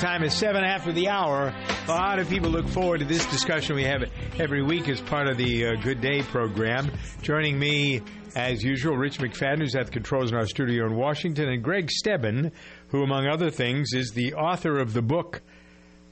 [0.00, 1.54] Time is seven after the hour.
[1.86, 5.28] A lot of people look forward to this discussion we have every week as part
[5.28, 6.90] of the uh, Good Day program.
[7.20, 8.00] Joining me,
[8.34, 11.90] as usual, Rich McFadden, who's at the controls in our studio in Washington, and Gregg
[11.90, 12.50] Stebben,
[12.88, 15.42] who, among other things, is the author of the book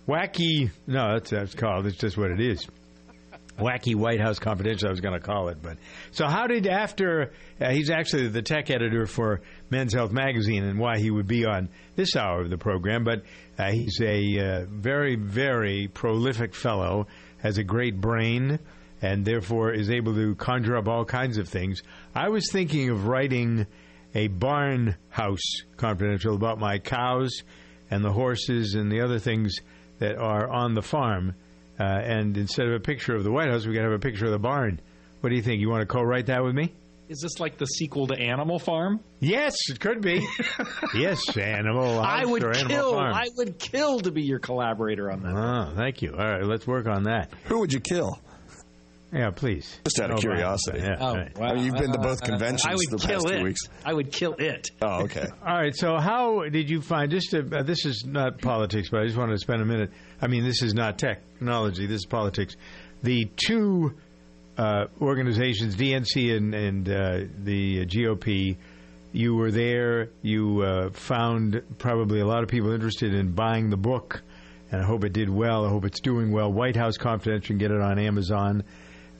[0.07, 0.71] Wacky.
[0.87, 1.87] No, that's, that's called.
[1.87, 2.69] It's just what it is.
[3.59, 5.59] Wacky White House Confidential, I was going to call it.
[5.63, 5.79] But
[6.13, 10.79] so, how did after uh, he's actually the tech editor for Men's Health magazine, and
[10.79, 13.05] why he would be on this hour of the program.
[13.05, 13.23] But
[13.59, 17.07] uh, he's a uh, very, very prolific fellow,
[17.43, 18.59] has a great brain,
[19.03, 21.83] and therefore is able to conjure up all kinds of things.
[22.15, 23.67] I was thinking of writing
[24.15, 27.43] a barn house confidential about my cows
[27.91, 29.57] and the horses and the other things
[29.99, 31.35] that are on the farm.
[31.79, 33.99] Uh, and instead of a picture of the White House, we got to have a
[33.99, 34.81] picture of the barn.
[35.21, 35.61] What do you think?
[35.61, 36.73] You want to co-write that with me?
[37.09, 39.01] Is this like the sequel to Animal Farm?
[39.19, 40.27] Yes, it could be.
[40.95, 41.99] yes, Animal.
[42.01, 42.93] I would or Animal kill.
[42.93, 43.15] Farm.
[43.15, 45.35] I would kill to be your collaborator on that.
[45.35, 46.13] Oh, thank you.
[46.13, 47.33] All right, let's work on that.
[47.45, 48.19] Who would you kill?
[49.13, 49.79] Yeah, please.
[49.85, 50.81] Just out of Oh, curiosity.
[50.81, 50.89] right.
[50.91, 51.39] Yeah, Oh, right.
[51.39, 51.47] wow.
[51.49, 53.39] I mean, you've been to both I conventions would the kill past it.
[53.39, 53.61] two weeks.
[53.85, 54.69] I would kill it.
[54.83, 55.27] Oh, okay.
[55.47, 55.75] All right.
[55.75, 57.11] So, how did you find?
[57.11, 59.91] Just to, uh, this is not politics, but I just wanted to spend a minute.
[60.21, 61.87] I mean, this is not technology.
[61.87, 62.57] This is politics.
[63.03, 63.95] The two
[64.59, 68.57] uh, organizations, DNC and, and uh, the GOP,
[69.13, 70.11] you were there.
[70.21, 74.21] You uh, found probably a lot of people interested in buying the book,
[74.71, 75.65] and I hope it did well.
[75.65, 76.53] I hope it's doing well.
[76.53, 78.65] White House Confidential, you can get it on Amazon.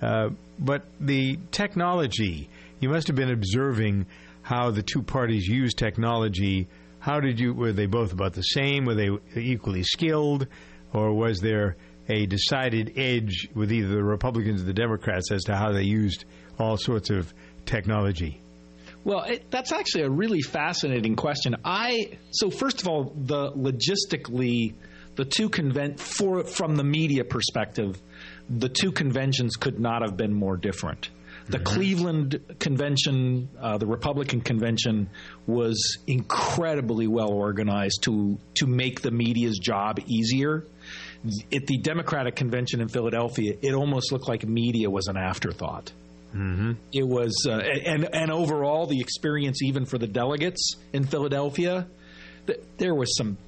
[0.01, 2.49] Uh, but the technology,
[2.81, 4.07] you must have been observing
[4.43, 6.69] how the two parties use technology.
[7.01, 7.53] How did you?
[7.53, 8.85] Were they both about the same?
[8.85, 10.47] Were they equally skilled,
[10.93, 11.77] or was there
[12.09, 16.25] a decided edge with either the Republicans or the Democrats as to how they used
[16.59, 17.33] all sorts of
[17.67, 18.41] technology?
[19.05, 21.57] Well, it, that's actually a really fascinating question.
[21.65, 24.75] I so first of all, the logistically,
[25.15, 28.01] the two convent for from the media perspective,
[28.49, 31.11] the two conventions could not have been more different.
[31.51, 35.09] The Cleveland convention, uh, the Republican convention,
[35.47, 40.65] was incredibly well organized to to make the media's job easier.
[41.53, 45.91] At the Democratic convention in Philadelphia, it almost looked like media was an afterthought.
[46.93, 51.87] It was, uh, and and overall, the experience, even for the delegates in Philadelphia,
[52.47, 53.39] th- there was some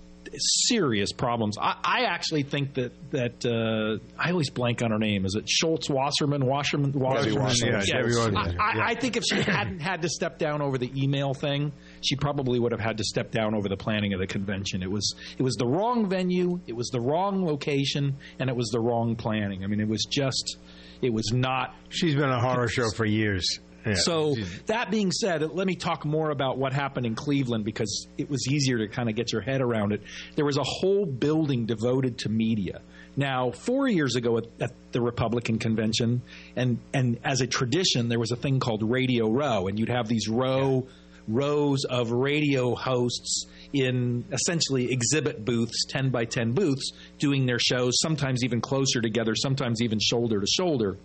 [0.68, 1.56] serious problems.
[1.58, 5.24] I, I actually think that that uh, I always blank on her name.
[5.24, 6.46] Is it Schultz Wasserman?
[6.46, 6.92] Wasserman?
[6.92, 7.42] Wasserman?
[7.42, 7.98] Wasserman, yeah,
[8.36, 8.84] I, I, yeah.
[8.84, 11.72] I think if she hadn't had to step down over the email thing,
[12.02, 14.82] she probably would have had to step down over the planning of the convention.
[14.82, 18.68] It was it was the wrong venue, it was the wrong location, and it was
[18.68, 19.64] the wrong planning.
[19.64, 20.58] I mean, it was just
[21.02, 23.58] it was not She's been a horror show for years.
[23.86, 23.94] Yeah.
[23.94, 24.36] so
[24.66, 28.46] that being said, let me talk more about what happened in Cleveland because it was
[28.48, 30.02] easier to kind of get your head around it.
[30.36, 32.82] There was a whole building devoted to media.
[33.16, 36.22] Now, four years ago at, at the Republican convention,
[36.56, 40.08] and and as a tradition, there was a thing called Radio Row, and you'd have
[40.08, 40.86] these row
[41.28, 47.98] rows of radio hosts in essentially exhibit booths, ten by ten booths, doing their shows.
[48.00, 50.96] Sometimes even closer together, sometimes even shoulder to shoulder.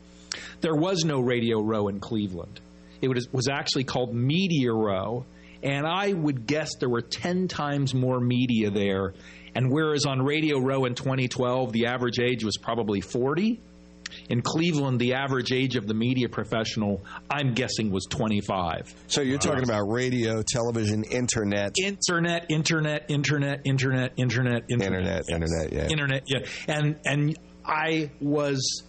[0.62, 2.60] There was no Radio Row in Cleveland.
[3.06, 5.26] It was, was actually called Media Row,
[5.64, 9.14] and I would guess there were 10 times more media there.
[9.56, 13.60] And whereas on Radio Row in 2012, the average age was probably 40,
[14.30, 18.94] In Cleveland, the average age of the media professional, I'm guessing, was 25.
[19.08, 25.30] So you're talking about radio, television, internet, Internet, internet, internet, internet, internet, internet, internet, Yes.
[25.30, 25.74] internet.
[25.74, 25.88] Yeah.
[25.88, 26.24] internet.
[26.28, 28.84] Yeah, and and I was.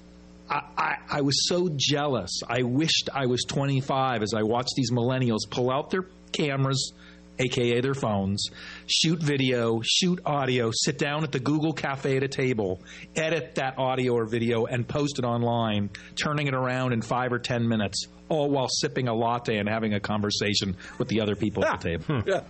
[0.49, 2.41] I, I, I was so jealous.
[2.49, 6.93] I wished I was 25 as I watched these millennials pull out their cameras,
[7.39, 8.49] aka their phones,
[8.87, 12.81] shoot video, shoot audio, sit down at the Google Cafe at a table,
[13.15, 17.39] edit that audio or video, and post it online, turning it around in five or
[17.39, 21.65] 10 minutes, all while sipping a latte and having a conversation with the other people
[21.65, 22.05] at the ah, table.
[22.05, 22.29] Hmm.
[22.29, 22.41] Yeah.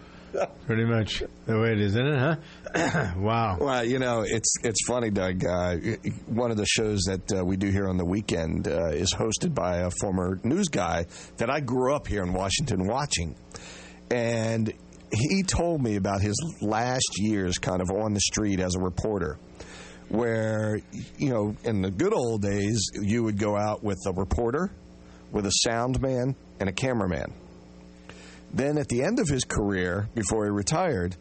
[0.67, 2.19] Pretty much the way it is, isn't it?
[2.75, 3.13] Huh?
[3.17, 3.57] wow.
[3.61, 5.45] Well, you know, it's it's funny, Doug.
[5.45, 5.77] Uh,
[6.27, 9.55] one of the shows that uh, we do here on the weekend uh, is hosted
[9.55, 11.07] by a former news guy
[11.39, 13.37] that I grew up here in Washington watching,
[14.11, 14.73] and
[15.13, 19.39] he told me about his last years, kind of on the street as a reporter.
[20.09, 20.81] Where
[21.19, 24.71] you know, in the good old days, you would go out with a reporter,
[25.33, 27.33] with a sound man, and a cameraman.
[28.57, 31.15] Then at the end of his career, before he retired,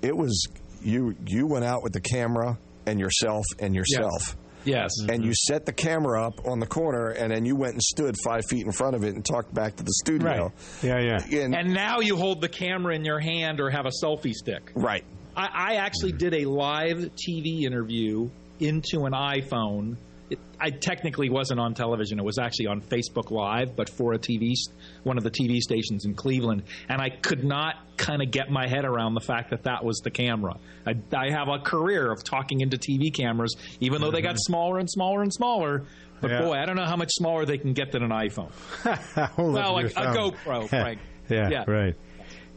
[0.00, 0.46] it was
[0.82, 4.36] you you went out with the camera and yourself and yourself.
[4.64, 4.90] Yes.
[5.00, 5.52] And you mm-hmm.
[5.52, 8.66] set the camera up on the corner, and then you went and stood five feet
[8.66, 10.28] in front of it and talked back to the studio.
[10.28, 10.52] Right.
[10.82, 11.42] Yeah, yeah.
[11.44, 14.72] And, And now you hold the camera in your hand or have a selfie stick.
[14.74, 15.04] right.
[15.36, 19.96] I, I actually did a live TV interview into an iPhone.
[20.30, 24.18] It, I technically wasn't on television; it was actually on Facebook Live, but for a
[24.18, 24.54] TV,
[25.02, 28.68] one of the TV stations in Cleveland, and I could not kind of get my
[28.68, 30.56] head around the fact that that was the camera.
[30.86, 34.78] I, I have a career of talking into TV cameras, even though they got smaller
[34.78, 35.84] and smaller and smaller.
[36.20, 36.42] But Yeah.
[36.42, 38.50] boy, I don't know how much smaller they can get than an iPhone.
[39.38, 40.14] Well, up a- your a thumb.
[40.32, 40.98] GoPro, Frank.
[41.28, 41.64] yeah, Yeah.
[41.70, 41.94] right.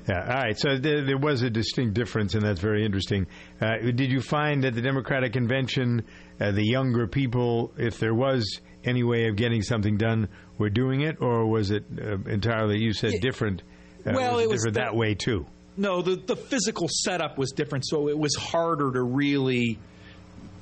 [0.09, 0.57] Yeah, all right.
[0.59, 3.27] So there, there was a distinct difference, and that's very interesting.
[3.61, 6.03] Uh, did you find at the Democratic convention,
[6.39, 10.27] uh, the younger people, if there was any way of getting something done,
[10.57, 12.79] were doing it, or was it uh, entirely?
[12.79, 13.61] You said different.
[14.05, 15.45] Uh, Well, was it was different that- that way too.
[15.77, 19.79] No, the the physical setup was different, so it was harder to really.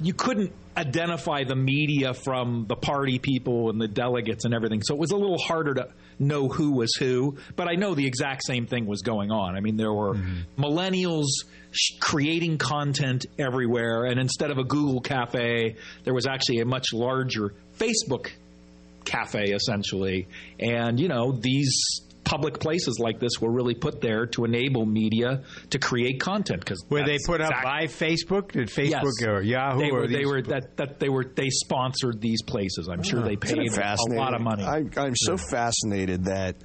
[0.01, 4.93] You couldn't identify the media from the party people and the delegates and everything, so
[4.93, 7.37] it was a little harder to know who was who.
[7.55, 9.55] But I know the exact same thing was going on.
[9.55, 10.63] I mean, there were mm-hmm.
[10.63, 11.27] millennials
[11.99, 17.53] creating content everywhere, and instead of a Google cafe, there was actually a much larger
[17.77, 18.29] Facebook
[19.05, 20.27] cafe essentially
[20.59, 25.41] and you know these public places like this were really put there to enable media
[25.71, 28.51] to create content because Were they put up by Facebook?
[28.51, 32.21] Did Facebook or Yahoo they or were, they were that, that they were they sponsored
[32.21, 32.87] these places.
[32.87, 34.63] I'm sure they Isn't paid a lot of money.
[34.63, 36.57] I, I'm so fascinated that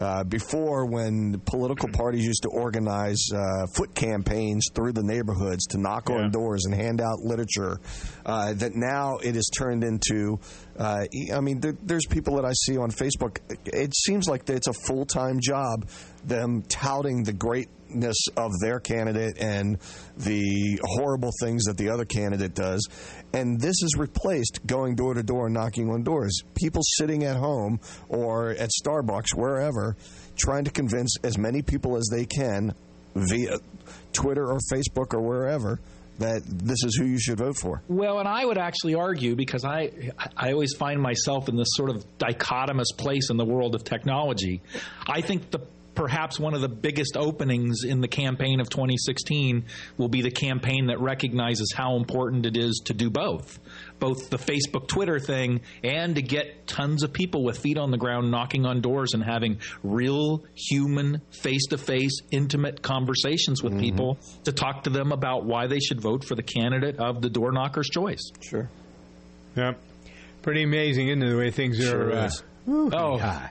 [0.00, 5.78] uh, before, when political parties used to organize uh, foot campaigns through the neighborhoods to
[5.78, 6.16] knock Yeah.
[6.16, 7.80] on doors and hand out literature,
[8.24, 10.38] uh, that now it has turned into.
[10.78, 13.38] Uh, I mean, there, there's people that I see on Facebook.
[13.66, 15.88] It seems like it's a full time job,
[16.24, 19.78] them touting the greatness of their candidate and
[20.18, 22.86] the horrible things that the other candidate does.
[23.32, 26.40] And this is replaced going door to door and knocking on doors.
[26.54, 29.96] People sitting at home or at Starbucks, wherever,
[30.36, 32.74] trying to convince as many people as they can
[33.14, 33.58] via
[34.12, 35.80] Twitter or Facebook or wherever
[36.18, 37.82] that this is who you should vote for.
[37.88, 41.90] Well, and I would actually argue because I I always find myself in this sort
[41.90, 44.60] of dichotomous place in the world of technology.
[45.06, 45.60] I think the
[45.98, 49.64] perhaps one of the biggest openings in the campaign of 2016
[49.96, 53.58] will be the campaign that recognizes how important it is to do both.
[53.98, 57.96] Both the Facebook Twitter thing and to get tons of people with feet on the
[57.96, 64.18] ground knocking on doors and having real human face to face intimate conversations with people
[64.44, 67.50] to talk to them about why they should vote for the candidate of the door
[67.50, 68.30] knocker's choice.
[68.40, 68.70] Sure.
[69.56, 69.72] Yeah.
[70.42, 72.12] Pretty amazing, isn't it, the way things Sure are?
[72.12, 72.30] Uh,
[72.68, 73.16] Oh.
[73.16, 73.48] yeah.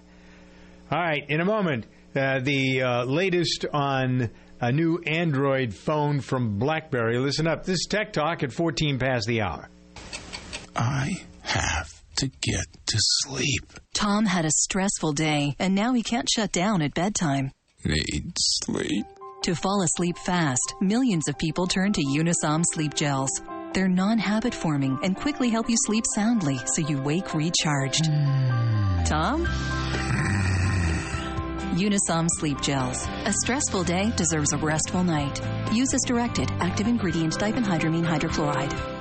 [0.89, 1.85] All right, in a moment,
[2.17, 7.19] uh, the uh, latest on a new Android phone from BlackBerry.
[7.19, 7.63] Listen up.
[7.63, 9.69] This is Tech Talk at 14 past the hour.
[10.75, 13.71] I have to get to sleep.
[13.93, 17.51] Tom had a stressful day, and now he can't shut down at bedtime.
[17.85, 19.05] Need sleep.
[19.43, 23.29] To fall asleep fast, millions of people turn to Unisom sleep gels.
[23.73, 28.05] They're non habit forming and quickly help you sleep soundly so you wake recharged.
[29.05, 29.47] Tom?
[31.77, 33.07] Unisom sleep gels.
[33.25, 35.39] A stressful day deserves a restful night.
[35.71, 36.49] Use as directed.
[36.59, 38.96] Active ingredient diphenhydramine hydrochloride.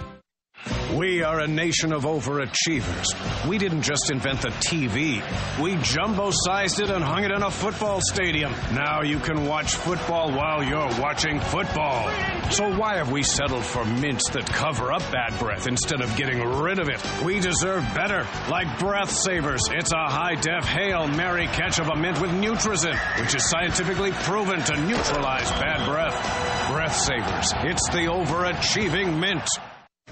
[0.96, 3.46] We are a nation of overachievers.
[3.46, 5.22] We didn't just invent the TV,
[5.60, 8.52] we jumbo sized it and hung it in a football stadium.
[8.72, 12.10] Now you can watch football while you're watching football.
[12.50, 16.40] So why have we settled for mints that cover up bad breath instead of getting
[16.42, 17.04] rid of it?
[17.24, 19.62] We deserve better, like Breath Savers.
[19.70, 24.12] It's a high def Hail Mary catch of a mint with Nutrizin, which is scientifically
[24.12, 26.70] proven to neutralize bad breath.
[26.70, 27.52] Breath Savers.
[27.64, 29.46] It's the overachieving mint.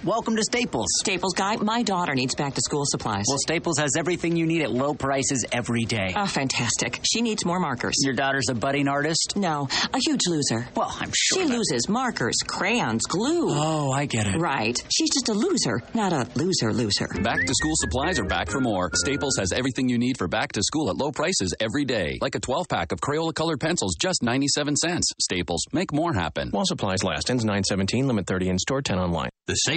[0.03, 0.89] Welcome to Staples.
[1.01, 3.25] Staples guy, my daughter needs back to school supplies.
[3.27, 6.13] Well, Staples has everything you need at low prices every day.
[6.15, 7.01] Oh, fantastic.
[7.11, 7.95] She needs more markers.
[8.05, 9.35] Your daughter's a budding artist?
[9.37, 10.67] No, a huge loser.
[10.75, 11.43] Well, I'm sure.
[11.43, 13.47] She that- loses markers, crayons, glue.
[13.51, 14.37] Oh, I get it.
[14.37, 14.77] Right.
[14.93, 17.09] She's just a loser, not a loser loser.
[17.23, 18.91] Back to school supplies are back for more.
[18.95, 22.19] Staples has everything you need for back to school at low prices every day.
[22.21, 25.07] Like a 12 pack of Crayola colored pencils, just 97 cents.
[25.23, 26.51] Staples, make more happen.
[26.51, 27.31] While supplies last.
[27.31, 29.31] Ends 917, limit 30 in store, 10 online.
[29.47, 29.55] The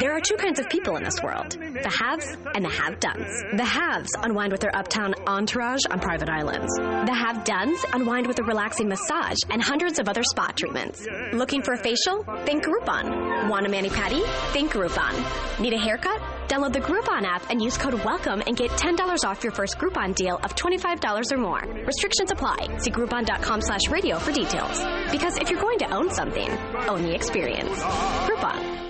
[0.00, 3.40] There are two kinds of people in this world the haves and the have dones.
[3.54, 6.74] The haves unwind with their uptown entourage on private islands.
[6.74, 11.06] The have dones unwind with a relaxing massage and hundreds of other spa treatments.
[11.32, 12.24] Looking for a facial?
[12.44, 13.48] Think Groupon.
[13.48, 14.26] Want a mani pedi?
[14.52, 15.60] Think Groupon.
[15.60, 16.20] Need a haircut?
[16.48, 20.16] Download the Groupon app and use code WELCOME and get $10 off your first Groupon
[20.16, 21.62] deal of $25 or more.
[21.86, 22.78] Restrictions apply.
[22.78, 24.82] See Groupon.com slash radio for details.
[25.12, 26.50] Because if you're going to own something,
[26.88, 27.78] own the experience.
[27.78, 28.89] Groupon.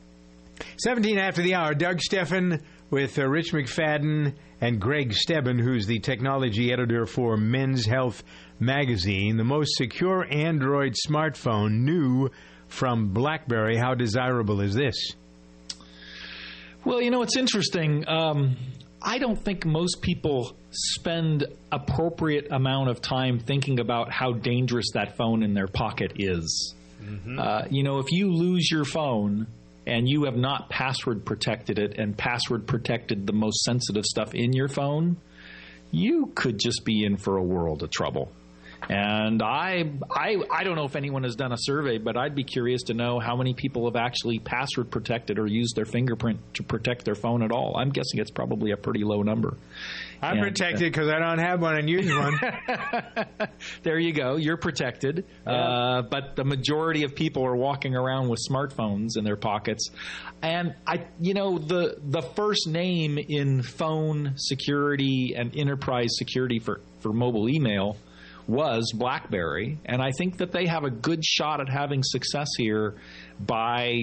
[0.77, 5.99] 17 after the hour, Doug Stephan with uh, Rich McFadden and Gregg Stebben, who's the
[5.99, 8.23] technology editor for Men's Health
[8.59, 9.37] magazine.
[9.37, 12.29] The most secure Android smartphone new
[12.67, 13.77] from BlackBerry.
[13.77, 15.13] How desirable is this?
[16.83, 18.07] Well, you know, it's interesting.
[18.07, 18.57] Um,
[19.01, 25.17] I don't think most people spend appropriate amount of time thinking about how dangerous that
[25.17, 26.75] phone in their pocket is.
[27.37, 29.47] Uh, you know, if you lose your phone
[29.85, 34.53] and you have not password protected it and password protected the most sensitive stuff in
[34.53, 35.17] your phone,
[35.91, 38.31] you could just be in for a world of trouble.
[38.89, 42.43] And I, I, I don't know if anyone has done a survey, but I'd be
[42.43, 46.63] curious to know how many people have actually password protected or used their fingerprint to
[46.63, 47.77] protect their phone at all.
[47.77, 49.55] I'm guessing it's probably a pretty low number.
[50.21, 52.39] I'm And, uh, protected because I don't have one and use one.
[53.83, 54.35] there you go.
[54.35, 55.25] You're protected.
[55.45, 59.89] Uh, but the majority of people are walking around with smartphones in their pockets.
[60.41, 66.81] And I, you know, the the first name in phone security and enterprise security for
[66.99, 67.97] for mobile email
[68.51, 72.95] was BlackBerry, and I think that they have a good shot at having success here
[73.39, 74.01] by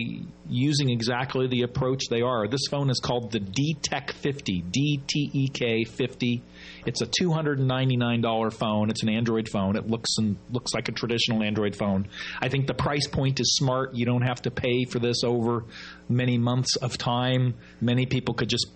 [0.48, 2.48] using exactly the approach they are.
[2.48, 6.42] This phone is called the DTEK 50, D T E K 50.
[6.86, 8.88] It's a $299 phone.
[8.88, 9.76] It's an Android phone.
[9.76, 12.08] It looks and looks like a traditional Android phone.
[12.40, 13.94] I think the price point is smart.
[13.94, 15.64] You don't have to pay for this over
[16.08, 17.54] many months of time.
[17.82, 18.66] Many people could just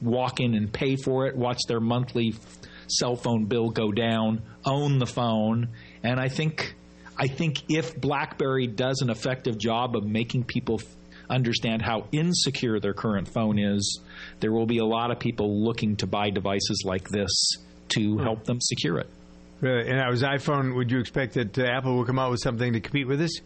[0.00, 2.34] walk in and pay for it, watch their monthly
[2.92, 5.68] cell phone bill go down, own the phone,
[6.02, 6.74] and I think
[7.16, 10.86] I think if BlackBerry does an effective job of making people f-
[11.28, 14.00] understand how insecure their current phone is,
[14.40, 17.30] there will be a lot of people looking to buy devices like this
[17.90, 19.08] to help them secure it.
[19.60, 19.88] Really?
[19.88, 20.74] And that was iPhone.
[20.74, 23.40] Would you expect that uh, Apple will come out with something to compete with this?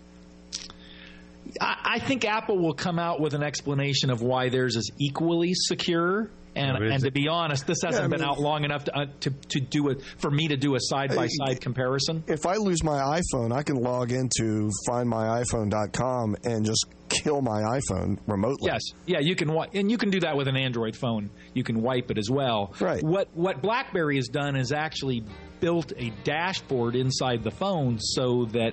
[1.61, 5.53] I, I think Apple will come out with an explanation of why theirs is equally
[5.55, 6.31] secure.
[6.57, 9.07] And, and to be honest, this hasn't Yeah, I been out long enough to, uh,
[9.21, 12.25] to to do it for me to do a side by side comparison.
[12.27, 18.19] If I lose my iPhone, I can log into findmyiphone.com and just kill my iPhone
[18.27, 18.69] remotely.
[18.73, 21.31] Yes, yeah, you can wi- and you can do that with an Android phone.
[21.55, 22.75] You can wipe it as well.
[22.81, 23.03] Right.
[23.03, 25.23] What what BlackBerry has done is actually
[25.61, 28.73] built a dashboard inside the phone so that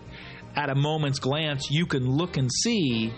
[0.56, 3.12] at a moment's glance you can look and see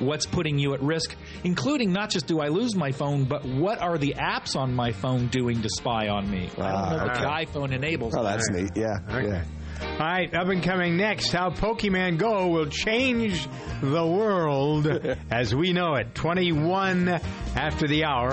[0.00, 3.80] what's putting you at risk, including not just do I lose my phone, but what
[3.80, 6.48] are the apps on my phone doing to spy on me?
[6.58, 7.20] I don't know Ah, if okay.
[7.20, 7.26] the
[7.60, 8.36] iPhone enables Oh, that.
[8.38, 8.70] that's neat.
[8.76, 8.98] Yeah.
[9.10, 9.44] Yeah.
[9.82, 13.46] All right, up and coming next, how Pokemon Go will change
[13.82, 14.86] the world
[15.30, 16.14] as we know it.
[16.14, 17.08] 21
[17.54, 18.32] after the hour.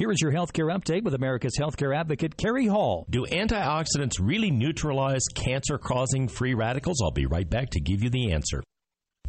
[0.00, 3.04] Here is your healthcare update with America's healthcare advocate, Kerry Hall.
[3.10, 7.02] Do antioxidants really neutralize cancer causing free radicals?
[7.02, 8.62] I'll be right back to give you the answer.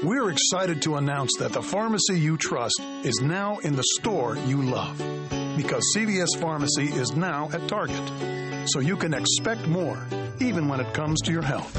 [0.00, 4.62] We're excited to announce that the pharmacy you trust is now in the store you
[4.62, 4.99] love.
[5.56, 8.68] Because CVS Pharmacy is now at Target.
[8.70, 9.99] So you can expect more,
[10.40, 11.76] even when it comes to your health.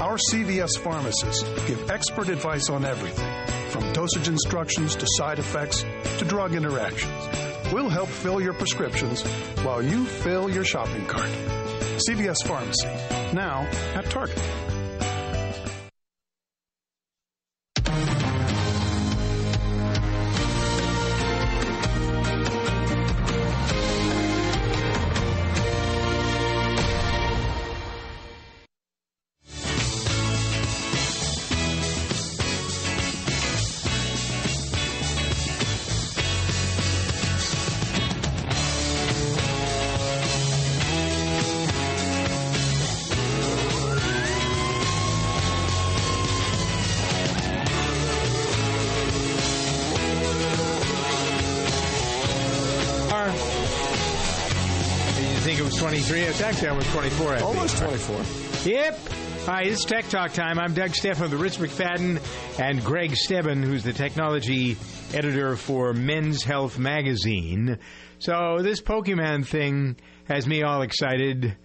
[0.00, 3.30] Our CVS pharmacists give expert advice on everything,
[3.70, 5.84] from dosage instructions to side effects
[6.18, 7.28] to drug interactions.
[7.72, 9.22] We'll help fill your prescriptions
[9.62, 11.30] while you fill your shopping cart.
[12.08, 12.88] CVS Pharmacy,
[13.34, 14.40] now at Target.
[55.92, 56.46] You think it was 23?
[56.46, 57.32] It's actually almost 24.
[57.32, 57.48] I think.
[57.48, 58.72] Almost 24.
[58.72, 58.98] Yep.
[59.46, 60.60] Hi, it's Tech Talk time.
[60.60, 64.76] I'm Doug Stephan of the Rich McFadden and Gregg Stebben, who's the technology
[65.12, 67.78] editor for Men's Health magazine.
[68.20, 69.96] So this Pokemon thing
[70.28, 71.56] has me all excited.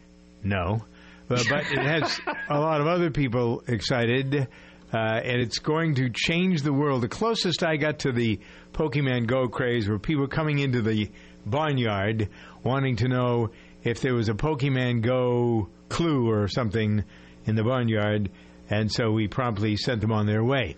[0.44, 0.84] No,
[1.28, 4.48] but, but it has a lot of other people excited.
[4.92, 7.04] Uh, and it's going to change the world.
[7.04, 8.40] The closest I got to the
[8.74, 11.12] Pokemon Go craze were people coming into the
[11.46, 12.30] barnyard
[12.64, 13.52] wanting to know
[13.86, 17.06] if there was a Pokemon Go clue or something
[17.46, 18.30] in the barnyard,
[18.70, 20.76] and so we promptly sent them on their way.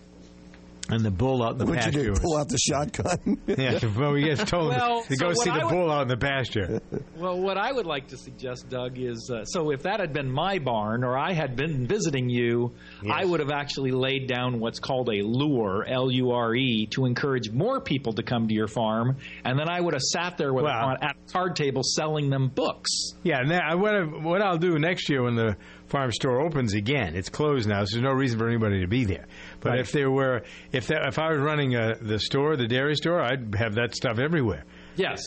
[0.90, 2.14] And the bull out in the What'd you pasture.
[2.14, 2.20] do?
[2.22, 3.42] Pull out the shotgun?
[3.48, 5.92] yeah, well, we just told Well, to so go what see I the would- bull
[5.92, 6.82] out in the pasture.
[7.18, 10.30] Well, what I would like to suggest, Doug, is uh, so if that had been
[10.32, 12.74] my barn or I had been visiting you,
[13.12, 17.06] I would have actually laid down what's called a lure, L U R E, to
[17.06, 20.54] encourage more people to come to your farm, and then I would have sat there
[20.54, 22.92] with Well- on, at a card table selling them books.
[23.24, 27.16] Yeah, now what I, what I'll do next year when the farm store opens again,
[27.16, 29.26] it's closed now, so there's no reason for anybody to be there.
[29.62, 29.80] But Right.
[29.80, 33.22] if there were, if there, if I was running uh the store, the dairy store,
[33.22, 34.64] I'd have that stuff everywhere.
[34.96, 35.22] Yes.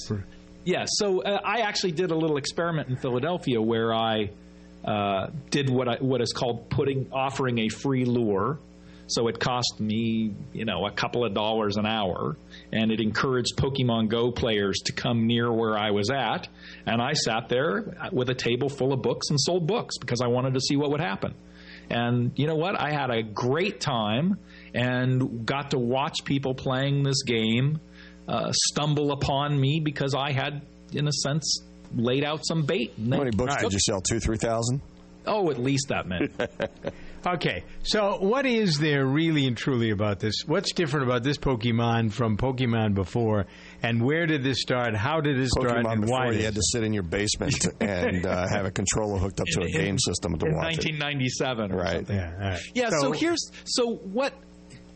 [0.64, 0.88] Yes.
[0.92, 4.30] So uh, I actually did a little experiment in Philadelphia where I
[4.84, 8.58] uh, did what I, what is called putting offering a free lure.
[9.10, 12.36] So it cost me, you know, a couple of dollars an hour,
[12.72, 16.48] and it encouraged Pokemon Go players to come near where I was at.
[16.86, 20.28] And I sat there with a table full of books and sold books because I
[20.28, 21.34] wanted to see what would happen.
[21.90, 22.80] And you know what?
[22.80, 24.38] I had a great time
[24.72, 27.80] and got to watch people playing this game
[28.28, 31.62] uh, stumble upon me because I had, in a sense,
[31.94, 32.92] laid out some bait.
[32.96, 34.00] How many books did you sell?
[34.00, 34.80] Two, three thousand?
[35.26, 36.28] Oh, at least that many.
[37.26, 40.34] Okay, so what is there really and truly about this?
[40.46, 43.46] What's different about this Pokemon from Pokemon before,
[43.82, 44.94] and where did this start?
[44.96, 46.30] How did it start, Pokemon and before why?
[46.32, 49.62] you had to sit in your basement and uh, have a controller hooked up to
[49.62, 50.94] a game system to in watch it.
[50.94, 51.96] 1997 or Right.
[51.96, 52.16] something.
[52.16, 54.32] Yeah, Yeah, so, here's so what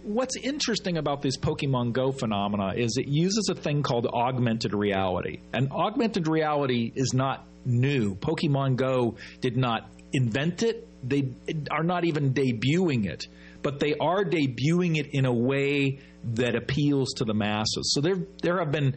[0.03, 5.41] what's interesting about this Pokemon Go phenomena is it uses a thing called augmented reality.
[5.53, 8.15] And augmented reality is not new.
[8.15, 10.89] Pokemon Go did not invent it.
[11.07, 11.29] They
[11.71, 13.27] are not even debuting it,
[13.63, 16.01] but they are debuting it in a way
[16.35, 17.93] that appeals to the masses.
[17.95, 18.97] So there there have been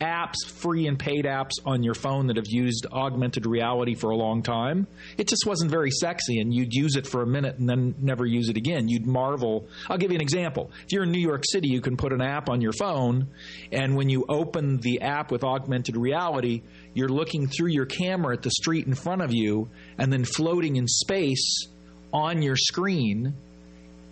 [0.00, 4.16] apps, free and paid apps on your phone that have used augmented reality for a
[4.16, 4.86] long time.
[5.16, 8.24] It just wasn't very sexy, and you'd use it for a minute and then never
[8.26, 8.88] use it again.
[8.88, 9.66] You'd marvel.
[9.88, 10.70] I'll give you an example.
[10.84, 13.28] If you're in New York City, you can put an app on your phone,
[13.72, 16.62] and when you open the app with augmented reality,
[16.94, 20.76] you're looking through your camera at the street in front of you, and then floating
[20.76, 21.66] in space
[22.12, 23.34] on your screen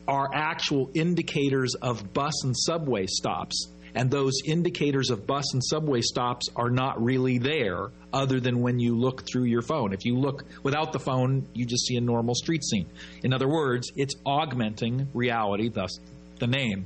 [0.08, 3.68] are actual indicators of bus and subway stops.
[3.96, 8.78] And those indicators of bus and subway stops are not really there other than when
[8.78, 9.94] you look through your phone.
[9.94, 12.86] If you look without the phone, you just see a normal street scene.
[13.24, 15.98] In other words, it's augmenting reality, thus
[16.38, 16.84] the name.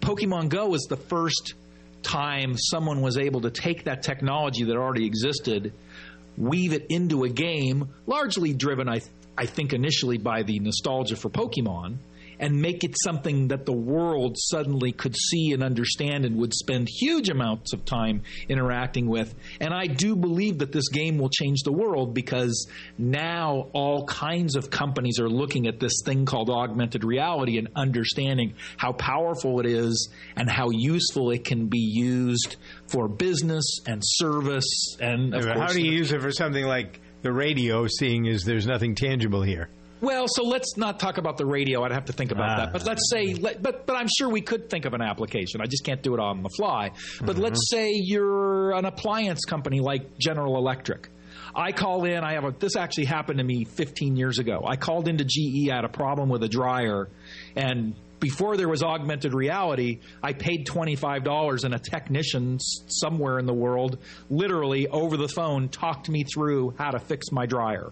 [0.00, 1.54] Pokemon Go is the first
[2.02, 5.72] time someone was able to take that technology that already existed,
[6.36, 9.00] weave it into a game, largely driven, I,
[9.38, 11.96] I think, initially by the nostalgia for Pokemon,
[12.38, 16.88] and make it something that the world suddenly could see and understand and would spend
[16.88, 19.34] huge amounts of time interacting with.
[19.60, 22.68] And I do believe that this game will change the world because
[22.98, 28.54] now all kinds of companies are looking at this thing called augmented reality and understanding
[28.76, 34.96] how powerful it is and how useful it can be used for business and service
[35.00, 38.66] and of How do you use it for something like the radio, seeing as there's
[38.66, 39.68] nothing tangible here?
[40.04, 41.82] Well, so let's not talk about the radio.
[41.82, 42.56] I'd have to think about Ah.
[42.64, 42.72] that.
[42.74, 45.60] But let's say, let, but but I'm sure we could think of an application.
[45.62, 46.90] I just can't do it on the fly.
[47.24, 51.08] But let's say you're an appliance company like General Electric.
[51.54, 52.22] I call in.
[52.22, 52.50] I have a.
[52.50, 54.62] This actually happened to me 15 years ago.
[54.66, 55.70] I called into GE.
[55.70, 57.08] I had a problem with a dryer,
[57.56, 63.52] and before there was augmented reality, I paid $25 and a technician somewhere in the
[63.54, 63.98] world,
[64.30, 67.90] literally over the phone, talked me through how to fix my dryer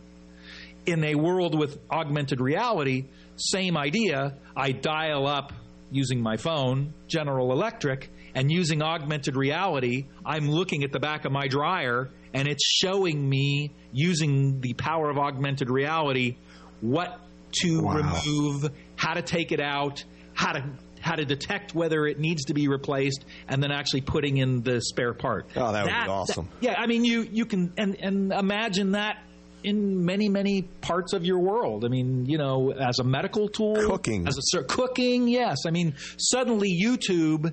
[0.87, 4.37] in a world with augmented reality, same idea.
[4.57, 5.53] I dial up
[5.91, 11.33] using my phone, General Electric, and using augmented reality, I'm looking at the back of
[11.33, 16.37] my dryer and it's showing me using the power of augmented reality
[16.81, 17.21] what
[17.61, 20.03] to remove, how to take it out,
[20.35, 20.65] how to
[21.01, 24.81] how to detect whether it needs to be replaced, and then actually putting in the
[24.81, 25.47] spare part.
[25.57, 26.49] Oh, that would be awesome.
[26.61, 29.19] yeah, I mean, you you can and and imagine that
[29.65, 31.85] in many many parts of your world.
[31.85, 34.27] I mean, you know, as a medical tool, Cooking.
[34.27, 35.29] as a cooking.
[35.29, 37.53] Yes, I mean, suddenly YouTube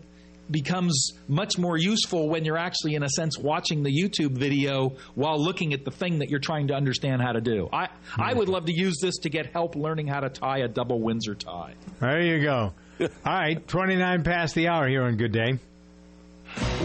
[0.52, 5.40] becomes much more useful when you're actually in a sense watching the YouTube video while
[5.40, 7.70] looking at the thing that you're trying to understand how to do.
[7.72, 10.68] I I would love to use this to get help learning how to tie a
[10.68, 11.76] double Windsor tie.
[12.00, 12.74] There you go.
[13.00, 15.60] All right, 29 past the hour here on Good Day.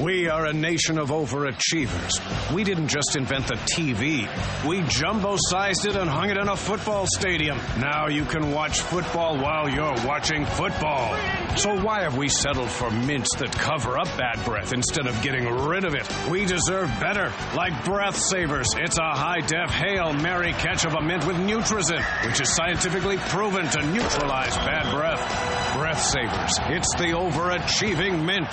[0.00, 2.53] We are a nation of overachievers.
[2.53, 4.29] We didn't just invent the TV,
[4.66, 7.59] we jumbo sized it and hung it in a football stadium.
[7.79, 11.16] Now you can watch football while you're watching football.
[11.57, 15.44] So why have we settled for mints that cover up bad breath instead of getting
[15.44, 16.09] rid of it?
[16.29, 18.68] We deserve better, like Breath Savers.
[18.77, 23.18] It's a high def Hail Mary catch of a mint with Nutrizin, which is scientifically
[23.29, 25.74] proven to neutralize bad breath.
[25.77, 26.59] Breath Savers.
[26.77, 28.53] It's the overachieving mint.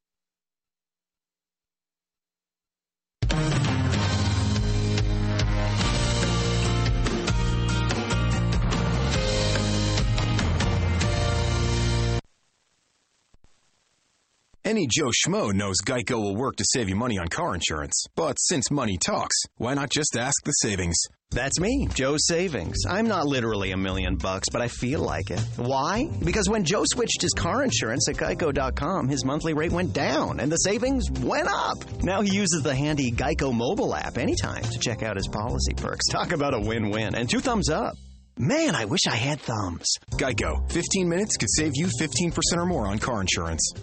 [14.71, 18.05] Any Joe Schmo knows Geico will work to save you money on car insurance.
[18.15, 20.95] But since money talks, why not just ask the savings?
[21.29, 22.77] That's me, Joe Savings.
[22.87, 25.41] I'm not literally a million bucks, but I feel like it.
[25.57, 26.09] Why?
[26.23, 30.49] Because when Joe switched his car insurance at geico.com, his monthly rate went down and
[30.49, 31.75] the savings went up.
[32.01, 36.05] Now he uses the handy Geico mobile app anytime to check out his policy perks.
[36.09, 37.95] Talk about a win win and two thumbs up.
[38.37, 39.89] Man, I wish I had thumbs.
[40.11, 40.71] Geico.
[40.71, 43.73] 15 minutes could save you 15% or more on car insurance.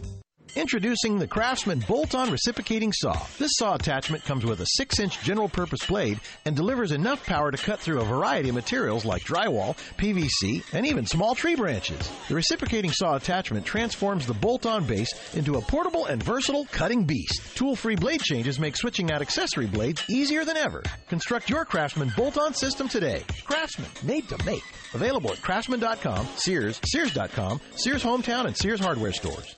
[0.56, 3.16] Introducing the Craftsman bolt-on reciprocating saw.
[3.38, 7.78] This saw attachment comes with a 6-inch general-purpose blade and delivers enough power to cut
[7.78, 12.10] through a variety of materials like drywall, PVC, and even small tree branches.
[12.28, 17.56] The reciprocating saw attachment transforms the bolt-on base into a portable and versatile cutting beast.
[17.56, 20.82] Tool-free blade changes make switching out accessory blades easier than ever.
[21.08, 23.22] Construct your Craftsman bolt-on system today.
[23.44, 24.64] Craftsman, made to make.
[24.94, 29.57] Available at craftsman.com, Sears, Sears.com, Sears Hometown, and Sears Hardware stores.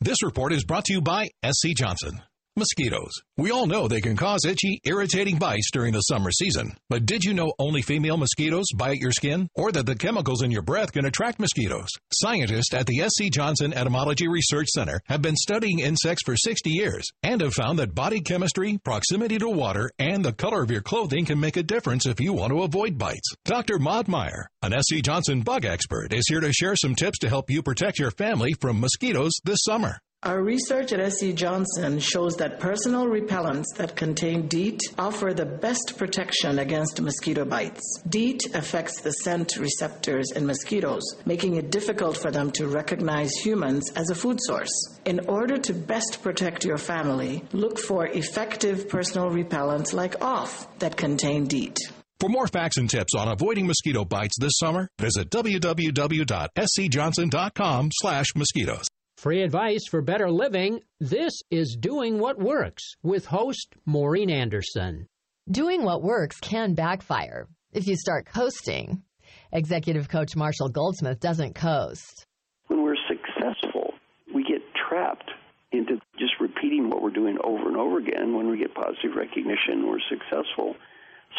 [0.00, 2.22] This report is brought to you by SC Johnson.
[2.58, 3.12] Mosquitoes.
[3.36, 6.76] We all know they can cause itchy, irritating bites during the summer season.
[6.90, 9.48] But did you know only female mosquitoes bite your skin?
[9.54, 11.88] Or that the chemicals in your breath can attract mosquitoes?
[12.12, 17.06] Scientists at the SC Johnson Entomology Research Center have been studying insects for 60 years
[17.22, 21.24] and have found that body chemistry, proximity to water, and the color of your clothing
[21.24, 23.32] can make a difference if you want to avoid bites.
[23.44, 23.78] Dr.
[23.78, 27.50] Maud Meyer, an SC Johnson bug expert, is here to share some tips to help
[27.50, 29.98] you protect your family from mosquitoes this summer.
[30.24, 35.94] Our research at SC Johnson shows that personal repellents that contain DEET offer the best
[35.96, 37.84] protection against mosquito bites.
[38.08, 43.92] DEET affects the scent receptors in mosquitoes, making it difficult for them to recognize humans
[43.94, 44.72] as a food source.
[45.04, 50.96] In order to best protect your family, look for effective personal repellents like OFF that
[50.96, 51.78] contain DEET.
[52.18, 58.84] For more facts and tips on avoiding mosquito bites this summer, visit www.scjohnson.com slash mosquitoes.
[59.18, 60.78] Free advice for better living.
[61.00, 65.08] This is Doing What Works with host Maureen Anderson.
[65.50, 69.02] Doing what works can backfire if you start coasting.
[69.50, 72.26] Executive coach Marshall Goldsmith doesn't coast.
[72.68, 73.94] When we're successful,
[74.32, 75.28] we get trapped
[75.72, 78.36] into just repeating what we're doing over and over again.
[78.36, 80.76] When we get positive recognition, we're successful.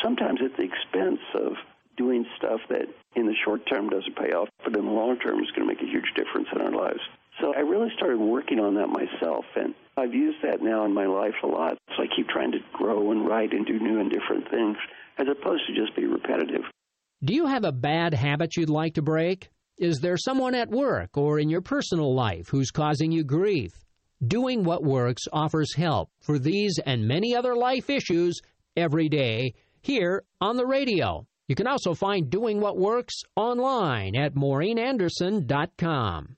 [0.03, 1.53] Sometimes at the expense of
[1.95, 5.39] doing stuff that in the short term doesn't pay off, but in the long term
[5.39, 6.99] is going to make a huge difference in our lives.
[7.55, 11.33] I really started working on that myself, and I've used that now in my life
[11.43, 11.77] a lot.
[11.95, 14.77] So I keep trying to grow and write and do new and different things,
[15.17, 16.61] as opposed to just be repetitive.
[17.23, 19.49] Do you have a bad habit you'd like to break?
[19.77, 23.71] Is there someone at work or in your personal life who's causing you grief?
[24.25, 28.41] Doing What Works offers help for these and many other life issues
[28.75, 31.25] every day here on the radio.
[31.47, 36.35] You can also find Doing What Works online at maureenanderson.com.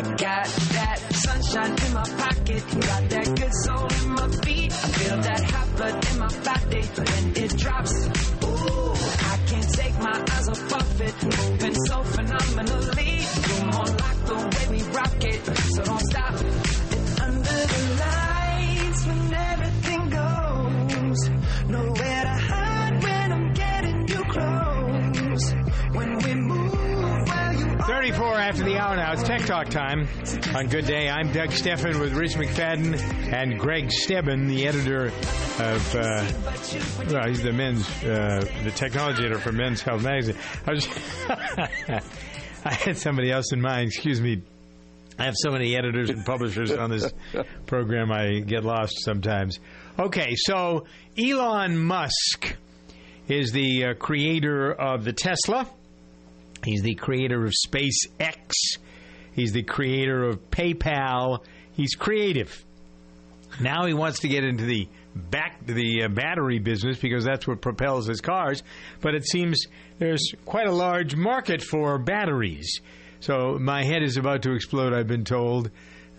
[0.00, 4.72] I got that sunshine in my pocket, got that good soul in my feet.
[4.72, 8.06] I feel that hot blood in my body when it drops.
[8.42, 8.94] Ooh,
[9.28, 13.12] I can't take my eyes off of it, moving so phenomenally.
[13.44, 16.89] You're more like the way we rock it, so don't stop.
[28.30, 29.12] 34 after the hour now.
[29.12, 30.06] It's Tech Talk time
[30.54, 31.08] on Good Day.
[31.08, 32.96] I'm Doug Stephan with Rich McFadden
[33.32, 36.24] and Gregg Stebben, the editor of, uh,
[37.10, 40.36] well, he's the men's, uh, the technology editor for Men's Health Magazine.
[40.64, 40.88] I, was,
[42.64, 43.88] I had somebody else in mind.
[43.88, 44.42] Excuse me.
[45.18, 47.12] I have so many editors and publishers on this
[47.66, 49.58] program, I get lost sometimes.
[49.98, 50.86] Okay, so
[51.18, 52.56] Elon Musk
[53.26, 55.66] is the uh, creator of the Tesla.
[56.64, 58.52] He's the creator of SpaceX.
[59.32, 61.44] He's the creator of PayPal.
[61.72, 62.64] He's creative.
[63.60, 67.60] Now he wants to get into the back the uh, battery business because that's what
[67.60, 68.62] propels his cars.
[69.00, 69.66] But it seems
[69.98, 72.80] there's quite a large market for batteries.
[73.20, 74.92] So my head is about to explode.
[74.92, 75.70] I've been told.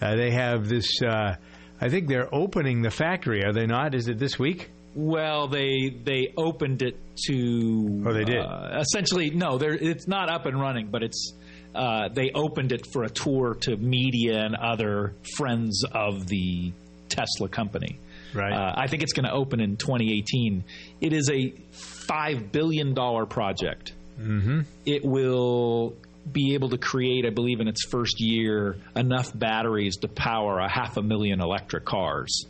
[0.01, 1.01] Uh, they have this.
[1.01, 1.35] Uh,
[1.79, 3.43] I think they're opening the factory.
[3.43, 3.95] Are they not?
[3.95, 4.69] Is it this week?
[4.93, 8.03] Well, they they opened it to.
[8.05, 8.39] Oh, they did.
[8.39, 11.33] Uh, essentially, no, they're, it's not up and running, but it's
[11.73, 16.73] uh, they opened it for a tour to media and other friends of the
[17.07, 17.99] Tesla company.
[18.33, 18.53] Right.
[18.53, 20.63] Uh, I think it's going to open in 2018.
[21.01, 23.93] It is a five billion dollar project.
[24.19, 24.61] Mm-hmm.
[24.85, 25.95] It will
[26.29, 30.69] be able to create, I believe, in its first year, enough batteries to power a
[30.69, 32.45] half a million electric cars.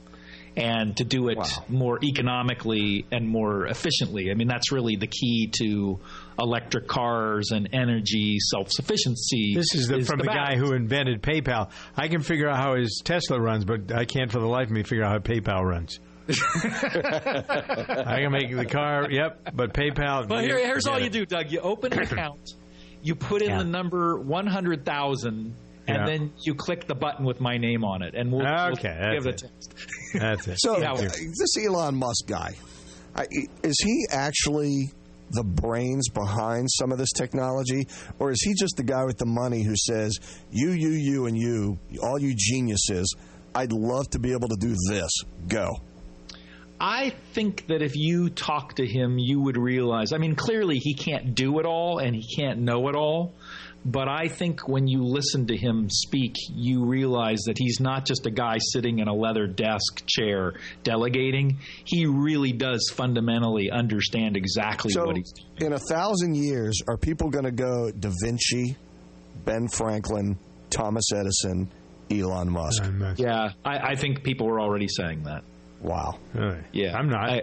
[0.57, 1.37] And to do it
[1.69, 4.31] more economically and more efficiently.
[4.31, 5.99] I mean, that's really the key to
[6.37, 9.53] electric cars and energy self sufficiency.
[9.55, 11.69] This is, the, from the, guy who invented PayPal.
[11.95, 14.71] I can figure out how his Tesla runs, but I can't for the life of
[14.71, 15.99] me figure out how PayPal runs.
[16.29, 20.27] I can make the car, yep, but PayPal.
[20.27, 21.51] Well, here, here's all forget you do, Doug.
[21.51, 22.53] You open an account,
[23.01, 23.57] you put in Yeah.
[23.59, 25.55] the number 100,000,
[25.87, 26.05] and Yeah.
[26.05, 29.25] then you click the button with my name on it, and we'll, Okay, we'll give
[29.27, 29.73] it a test.
[30.13, 30.57] That's it.
[30.59, 30.93] So Yeah.
[30.95, 32.55] this Elon Musk guy,
[33.63, 34.91] is he actually
[35.33, 37.87] the brains behind some of this technology,
[38.19, 40.19] or is he just the guy with the money who says,
[40.51, 43.15] "You, you, you, and you, all you geniuses,
[43.55, 45.09] I'd love to be able to do this.
[45.47, 45.77] Go."
[46.83, 50.13] I think that if you talk to him, you would realize.
[50.13, 53.33] I mean, clearly he can't do it all and he can't know it all.
[53.83, 58.27] But I think when you listen to him speak, you realize that he's not just
[58.27, 61.57] a guy sitting in a leather desk chair delegating.
[61.85, 65.71] He really does fundamentally understand exactly So, what he's doing.
[65.71, 68.77] in a thousand years, are people going to go Da Vinci,
[69.45, 70.37] Ben Franklin,
[70.69, 71.67] Thomas Edison,
[72.11, 72.83] Elon Musk?
[73.17, 75.43] Yeah, I, I think people were already saying that.
[75.81, 76.19] Wow.
[76.71, 77.41] Yeah, I'm not.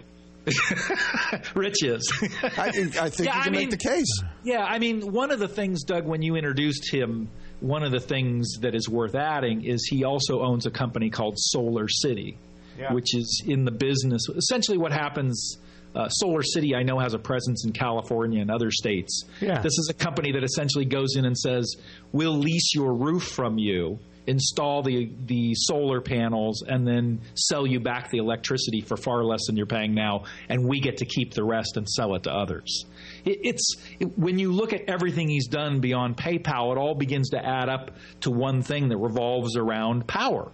[1.55, 2.13] Rich is.
[2.43, 2.95] I, I think
[3.29, 4.23] Yeah, you can I make the case.
[4.45, 7.29] Yeah, I mean, one of the things, Doug, when you introduced him,
[7.61, 11.35] one of the things that is worth adding is he also owns a company called
[11.39, 12.39] Solar City,
[12.79, 12.93] Yeah.
[12.93, 14.23] which is in the business.
[14.35, 15.59] Essentially, what happens.
[15.95, 19.25] Uh, Solar City, I know, has a presence in California and other states.
[19.41, 19.63] Yeah.
[19.63, 21.77] This is a company that essentially goes in and says,
[22.13, 27.81] "We'll lease your roof from you, install the the solar panels, and then sell you
[27.81, 31.35] back the electricity for far less than you're paying now, and we get to keep
[31.35, 32.85] the rest and sell it to others."
[33.25, 37.31] It, it's it, when you look at everything he's done beyond PayPal, it all begins
[37.31, 40.53] to add up to one thing that revolves around power.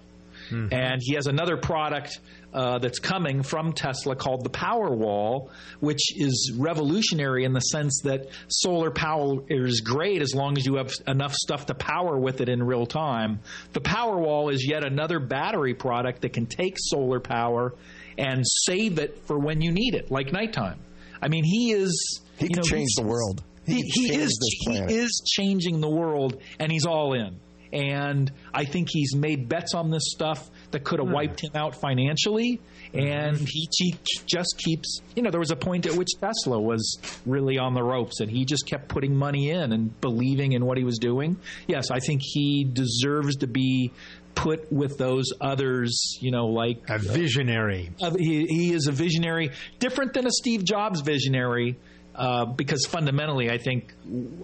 [0.50, 2.18] And he has another product
[2.52, 8.28] uh, that's coming from Tesla called the Powerwall, which is revolutionary in the sense that
[8.48, 12.48] solar power is great as long as you have enough stuff to power with it
[12.48, 13.40] in real time.
[13.72, 17.74] The Powerwall is yet another battery product that can take solar power
[18.16, 20.78] and save it for when you need it, like nighttime.
[21.20, 22.20] I mean, he is.
[22.38, 23.42] He can know, change the world.
[23.66, 27.40] He, he is he is changing the world, and he's all in.
[27.72, 31.74] And I think he's made bets on this stuff that could have wiped him out
[31.74, 32.60] financially.
[32.92, 33.96] And he, he
[34.26, 37.82] just keeps, you know, there was a point at which Tesla was really on the
[37.82, 41.36] ropes, and he just kept putting money in and believing in what he was doing.
[41.66, 43.90] Yes, I think he deserves to be
[44.36, 47.90] put with those others, you know, like a visionary.
[48.00, 51.76] uh, he, he is a visionary, different than a Steve Jobs visionary,
[52.14, 53.92] uh, because fundamentally, I think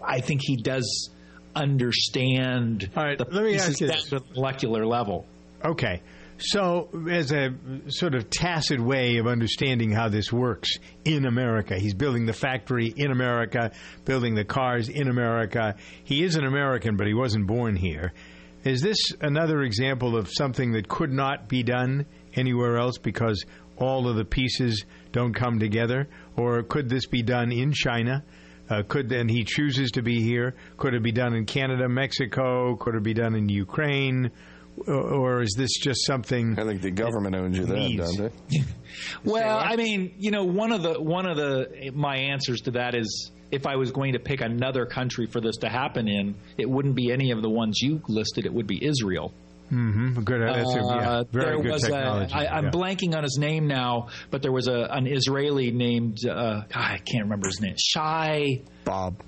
[0.04, 1.11] I think he does
[1.54, 4.04] understand the let me ask you this.
[4.04, 5.26] to the molecular level.
[5.64, 6.02] Okay.
[6.42, 7.54] So, as a
[7.88, 10.70] sort of tacit way of understanding how this works
[11.04, 13.72] in America, he's building the factory in America,
[14.06, 15.76] building the cars in America.
[16.02, 18.14] He is an American, but he wasn't born here.
[18.64, 23.44] Is this another example of something that could not be done anywhere else because
[23.76, 26.08] all of the pieces don't come together?
[26.36, 28.24] Or could this be done in China?
[28.70, 30.54] Uh, could then he chooses to be here?
[30.76, 32.76] Could it be done in Canada, Mexico?
[32.76, 34.30] Could it be done in Ukraine?
[34.87, 36.59] Or, or is this just something?
[36.59, 38.62] I think the government owns you then, don't they?
[39.24, 42.94] Well, I mean, you know, one of the one of the my answers to that
[42.94, 46.68] is if I was going to pick another country for this to happen in, it
[46.68, 48.46] wouldn't be any of the ones you listed.
[48.46, 49.33] It would be Israel.
[49.70, 50.20] Mm-hmm.
[50.22, 50.40] Good.
[50.42, 52.35] That's a, yeah, Uh, very there good was technology.
[52.35, 52.70] A, I, I'm yeah.
[52.70, 56.98] blanking on his name now, but there was a an Israeli named uh, God, I
[56.98, 57.76] can't remember his name.
[57.78, 59.22] Shai Bob.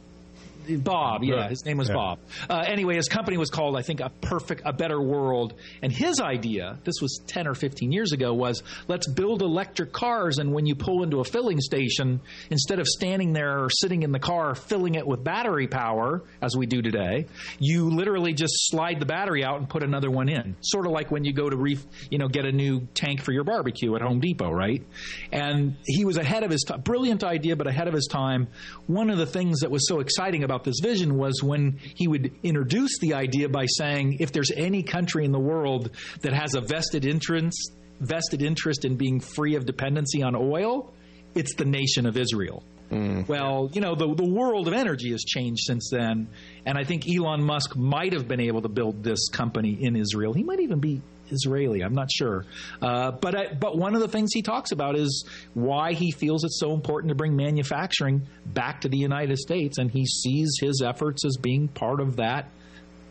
[0.68, 1.94] Bob, yeah, his name was Yeah.
[1.94, 2.18] Bob.
[2.48, 5.54] Uh, anyway, his company was called, I think, a perfect, a better world.
[5.82, 10.38] And his idea, this was ten or fifteen years ago, was let's build electric cars,
[10.38, 12.20] and when you pull into a filling station,
[12.50, 16.56] instead of standing there or sitting in the car filling it with battery power, as
[16.56, 17.26] we do today,
[17.58, 20.54] you literally just slide the battery out and put another one in.
[20.60, 23.32] Sort of like when you go to reef, you know, get a new tank for
[23.32, 24.84] your barbecue at Home Depot, right?
[25.32, 26.80] And he was ahead of his time.
[26.82, 28.48] Brilliant idea, but ahead of his time.
[28.86, 32.06] One of the things that was so exciting about about this vision was when he
[32.06, 35.90] would introduce the idea by saying, if there's any country in the world
[36.20, 40.92] that has a vested interest, vested interest in being free of dependency on oil,
[41.34, 42.62] it's the nation of Israel.
[42.90, 43.26] Mm.
[43.26, 46.28] Well, you know, the, the world of energy has changed since then.
[46.66, 50.34] And I think Elon Musk might have been able to build this company in Israel.
[50.34, 51.00] He might even be
[51.32, 51.82] Israeli.
[51.82, 52.44] I'm not sure.
[52.80, 55.24] Uh, but I, but one of the things he talks about is
[55.54, 59.90] why he feels it's so important to bring manufacturing back to the United States, and
[59.90, 62.50] he sees his efforts as being part of that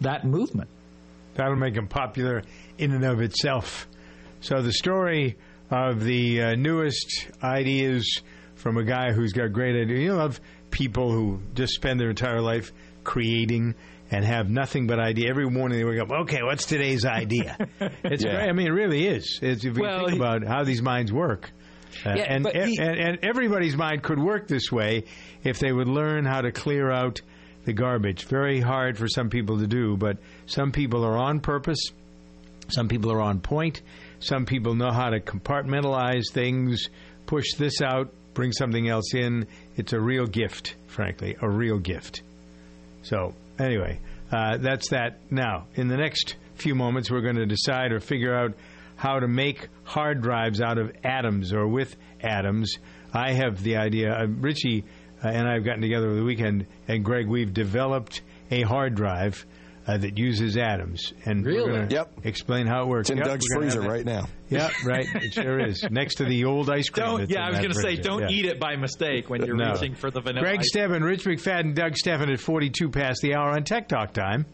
[0.01, 0.69] that movement.
[1.35, 2.43] That'll make him popular
[2.77, 3.87] in and of itself.
[4.41, 5.37] So the story
[5.69, 8.21] of the uh, newest ideas
[8.55, 10.01] from a guy who's got great ideas.
[10.01, 10.41] You love
[10.71, 12.71] people who just spend their entire life
[13.03, 13.75] creating
[14.11, 15.29] and have nothing but idea.
[15.29, 17.57] Every morning they wake up, okay, what's today's idea?
[18.03, 18.31] It's yeah.
[18.31, 18.49] great.
[18.49, 19.39] I mean, it really is.
[19.41, 21.49] It's, if you well, think about how these minds work.
[22.05, 25.05] Uh, yeah, and, he, and, and everybody's mind could work this way
[25.43, 27.21] if they would learn how to clear out
[27.65, 28.25] the garbage.
[28.25, 31.91] Very hard for some people to do, but some people are on purpose.
[32.69, 33.81] Some people are on point.
[34.19, 36.89] Some people know how to compartmentalize things,
[37.25, 39.47] push this out, bring something else in.
[39.75, 42.21] It's a real gift, frankly, a real gift.
[43.03, 43.99] So, anyway,
[44.31, 45.19] uh, that's that.
[45.31, 48.53] Now, in the next few moments, we're going to decide or figure out
[48.95, 52.77] how to make hard drives out of atoms or with atoms.
[53.13, 54.13] I have the idea.
[54.13, 54.85] Uh, Richie
[55.23, 58.95] uh, and I have gotten together over the weekend, and Gregg, we've developed a hard
[58.95, 59.45] drive
[59.87, 61.13] uh, that uses atoms.
[61.25, 61.71] And really?
[61.71, 62.11] we're yep.
[62.23, 63.09] explain how it works.
[63.09, 64.27] It's in yep, Doug's freezer right now.
[64.51, 65.07] Yeah, right.
[65.15, 65.81] It sure is.
[65.89, 67.05] Next to the old ice cream.
[67.05, 68.35] Don't, yeah, I was going to say, don't yeah.
[68.35, 69.71] eat it by mistake when you're no.
[69.71, 70.41] reaching for the vanilla.
[70.41, 74.45] Gregg Stebben, Rich McFadden, Doug Stephan at 42 past the hour on Tech Talk Time.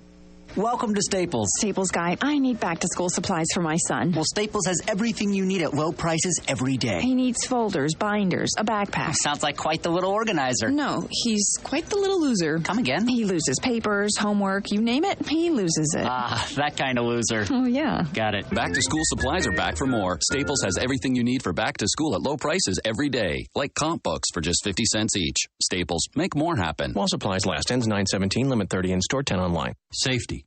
[0.58, 1.49] Welcome to Staples.
[1.60, 4.12] Staples guy, I need back to school supplies for my son.
[4.14, 6.99] Well, Staples has everything you need at low prices every day.
[6.99, 9.14] He needs folders, binders, a backpack.
[9.14, 10.72] Sounds like quite the little organizer.
[10.72, 12.58] No, he's quite the little loser.
[12.58, 13.08] Come again?
[13.08, 16.08] He loses papers, homework, you name it, he loses it.
[16.08, 17.45] Ah, that kind of loser.
[17.51, 18.05] Oh, yeah.
[18.16, 18.49] Got it.
[18.49, 20.18] Back to school supplies are back for more.
[20.24, 23.76] Staples has everything you need for back to school at low prices every day, like
[23.76, 25.38] comp books for just 50 cents each.
[25.62, 26.93] Staples, make more happen.
[26.93, 29.74] While supplies last, ends 917, limit 30 in store, 10 online.
[29.93, 30.46] Safety.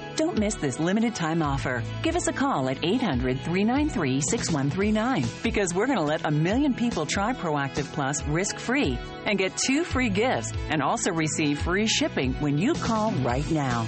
[0.21, 1.81] Don't miss this limited time offer.
[2.03, 6.75] Give us a call at 800 393 6139 because we're going to let a million
[6.75, 11.87] people try Proactiv Plus risk free and get two free gifts and also receive free
[11.87, 13.87] shipping when you call right now.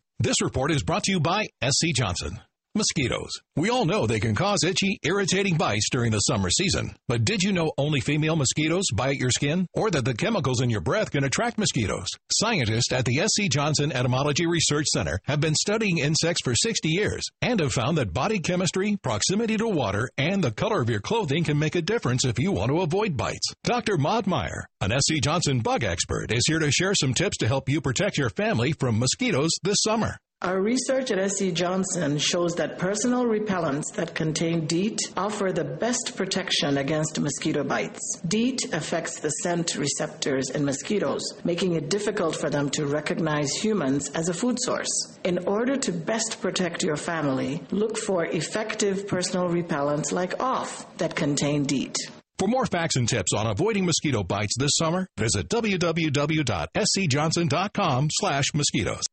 [0.21, 2.39] This report is brought to you by SC Johnson.
[2.73, 3.31] Mosquitoes.
[3.57, 6.95] We all know they can cause itchy, irritating bites during the summer season.
[7.09, 9.67] But did you know only female mosquitoes bite your skin?
[9.73, 12.07] Or that the chemicals in your breath can attract mosquitoes?
[12.31, 17.23] Scientists at the SC Johnson Entomology Research Center have been studying insects for 60 years
[17.41, 21.43] and have found that body chemistry, proximity to water, and the color of your clothing
[21.43, 23.51] can make a difference if you want to avoid bites.
[23.65, 23.97] Dr.
[23.97, 27.67] Maud Meyer, an SC Johnson bug expert, is here to share some tips to help
[27.67, 30.15] you protect your family from mosquitoes this summer.
[30.43, 36.13] Our research at SC Johnson shows that personal repellents that contain DEET offer the best
[36.15, 37.99] protection against mosquito bites.
[38.27, 44.09] DEET affects the scent receptors in mosquitoes, making it difficult for them to recognize humans
[44.15, 44.89] as a food source.
[45.23, 51.15] In order to best protect your family, look for effective personal repellents like OFF that
[51.15, 51.95] contain DEET.
[52.39, 59.03] For more facts and tips on avoiding mosquito bites this summer, visit www.scjohnson.com slash mosquitoes.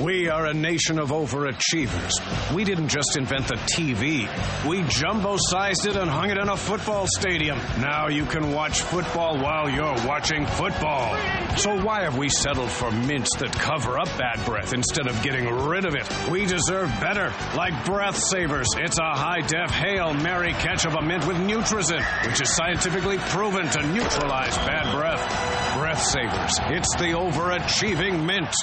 [0.00, 2.12] We are a nation of overachievers.
[2.54, 4.28] We didn't just invent the TV,
[4.68, 7.58] we jumbo sized it and hung it in a football stadium.
[7.78, 11.16] Now you can watch football while you're watching football.
[11.56, 15.48] So why have we settled for mints that cover up bad breath instead of getting
[15.48, 16.06] rid of it?
[16.28, 18.68] We deserve better, like Breath Savers.
[18.76, 23.18] It's a high def Hail Mary catch of a mint with Nutrazin, which is scientifically
[23.18, 25.78] proven to neutralize bad breath.
[25.78, 26.58] Breath Savers.
[26.76, 28.54] It's the overachieving mint.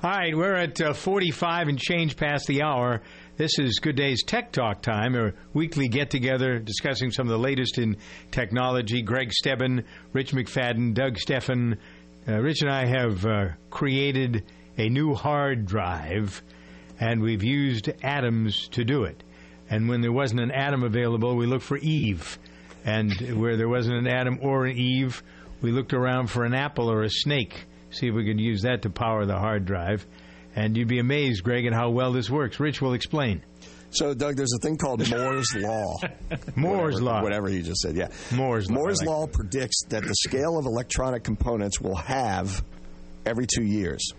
[0.00, 3.02] All right, we're at uh, 45 and change past the hour.
[3.36, 7.38] This is Good Day's Tech Talk time, a weekly get together discussing some of the
[7.38, 7.96] latest in
[8.30, 9.02] technology.
[9.02, 9.82] Gregg Stebben,
[10.12, 11.78] Rich McFadden, Doug Stephan.
[12.28, 14.44] Uh, Rich and I have uh, created
[14.76, 16.44] a new hard drive,
[17.00, 19.24] and we've used atoms to do it.
[19.68, 22.38] And when there wasn't an atom available, we looked for Eve.
[22.84, 25.24] And where there wasn't an atom or an Eve,
[25.60, 28.82] we looked around for an apple or a snake see if we could use that
[28.82, 30.06] to power the hard drive.
[30.56, 32.58] And you'd be amazed, Gregg, at how well this works.
[32.58, 33.42] Rich will explain.
[33.90, 35.96] So, Doug, there's a thing called Moore's Law.
[36.56, 37.22] Moore's whatever, Law.
[37.22, 38.08] Whatever he just said, yeah.
[38.32, 38.76] Moore's Law.
[38.80, 42.62] Moore's like Law predicts that the scale of electronic components will have
[43.24, 44.12] every two years.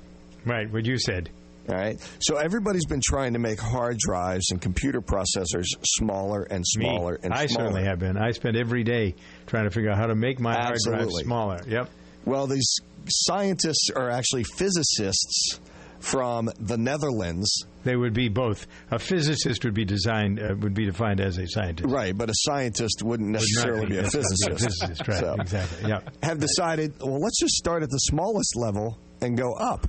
[0.46, 1.30] Right, what you said.
[1.68, 2.00] All right.
[2.20, 7.20] So everybody's been trying to make hard drives and computer processors smaller and smaller Me.
[7.24, 7.44] and smaller.
[7.44, 8.18] I certainly have been.
[8.18, 9.14] I spend every day
[9.46, 11.60] trying to figure out how to make my hard drive smaller.
[11.68, 11.90] Yep.
[12.30, 12.76] Well, these
[13.08, 15.60] scientists are actually physicists
[16.00, 17.66] from the Netherlands.
[17.84, 18.68] They would be both.
[18.92, 21.92] A physicist would be designed uh, would be defined as a scientist.
[21.92, 24.82] Right, but a scientist wouldn't necessarily be- be a be a physicist.
[24.82, 26.02] physicist, right, exactly, yeah.
[26.22, 29.88] Have decided, well, let's just start at the smallest level and go up.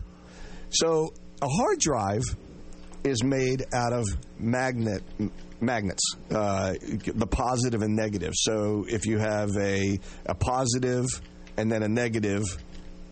[0.71, 1.13] So,
[1.43, 2.23] a hard drive
[3.05, 4.07] is made out of
[4.39, 5.03] magnet
[5.61, 6.73] magnets, uh,
[7.05, 8.33] the positive and negative.
[8.35, 11.05] So, if you have a a positive
[11.57, 12.45] and then a negative,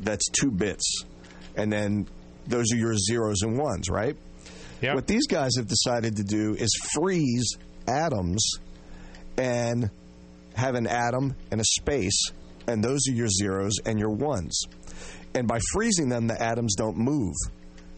[0.00, 1.04] that's two bits,
[1.56, 2.06] and then
[2.46, 4.16] those are your zeros and ones, right?
[4.94, 8.52] What these guys have decided to do is freeze atoms
[9.36, 9.90] and
[10.54, 12.30] have an atom and a space,
[12.66, 14.62] and those are your zeros and your ones.
[15.34, 17.34] And by freezing them, the atoms don't move.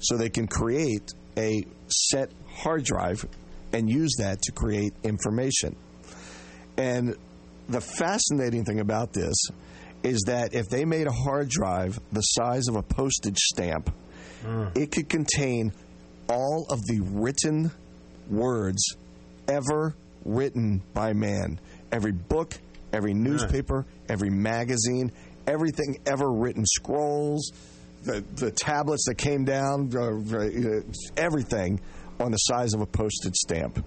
[0.01, 3.24] So they can create a set hard drive
[3.72, 5.76] and use that to create information.
[6.76, 7.16] And
[7.68, 9.36] the fascinating thing about this
[10.03, 13.90] is that if they made a hard drive the size of a postage stamp,
[14.74, 15.72] it could contain
[16.28, 17.70] all of the written
[18.28, 18.96] words
[19.48, 19.94] ever
[20.24, 21.59] written by man.
[21.92, 22.55] Every book,
[22.92, 25.12] every newspaper, every magazine,
[25.46, 27.51] everything ever written, scrolls,
[28.05, 30.80] the, the tablets that came down, uh,
[31.16, 31.80] everything
[32.18, 33.84] on the size of a postage stamp.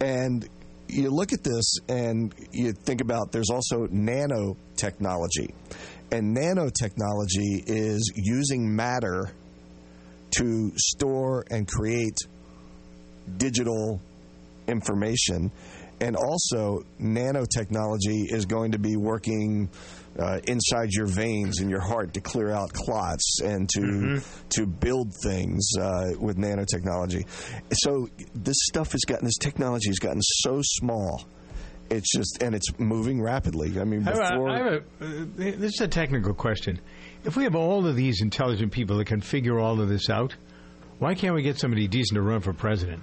[0.00, 0.48] And
[0.92, 5.52] you look at this and you think about there's also nanotechnology.
[6.10, 9.30] And nanotechnology is using matter
[10.32, 12.16] to store and create
[13.38, 14.00] digital
[14.68, 15.50] information.
[16.00, 19.70] And also, nanotechnology is going to be working
[20.18, 25.12] uh, inside your veins and your heart to clear out clots and to to build
[25.24, 27.24] things uh, with nanotechnology.
[27.72, 31.24] So this stuff has gotten this technology has gotten so small.
[31.90, 33.78] It's just and it's moving rapidly.
[33.80, 36.80] I mean, I have a- before I have a, uh, this is a technical question.
[37.24, 40.34] If we have all of these intelligent people that can figure all of this out,
[40.98, 43.02] why can't we get somebody decent to run for president?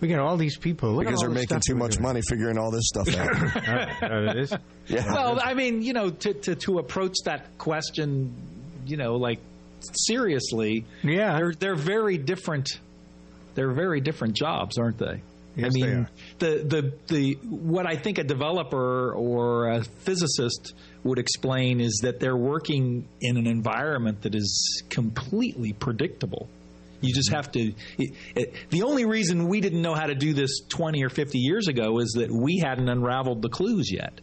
[0.00, 0.92] We got all these people.
[0.92, 2.02] Look at because all they're making too much doing.
[2.02, 4.02] money figuring all this stuff out.
[4.02, 4.52] Oh, it is?
[4.88, 5.12] Yeah.
[5.12, 8.32] Well, I mean, you know, to, to, to approach that question,
[8.86, 9.40] you know, like
[9.80, 12.68] seriously, yeah, they're they're very different.
[13.54, 15.22] They're very different jobs, aren't they?
[15.56, 16.10] Yes, I they mean, are.
[16.38, 22.20] the the the what I think a developer or a physicist would explain is that
[22.20, 26.48] they're working in an environment that is completely predictable.
[27.06, 27.72] You just have to.
[27.98, 31.38] It, it, the only reason we didn't know how to do this 20 or 50
[31.38, 34.20] years ago is that we hadn't unraveled the clues yet.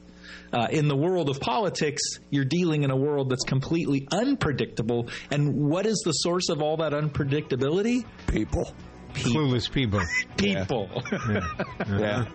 [0.52, 5.10] Uh, in the world of politics, you're dealing in a world that's completely unpredictable.
[5.32, 8.06] And what is the source of all that unpredictability?
[8.28, 8.72] People.
[9.16, 10.02] Clueless people.
[10.38, 10.90] People.
[11.88, 12.26] Yeah.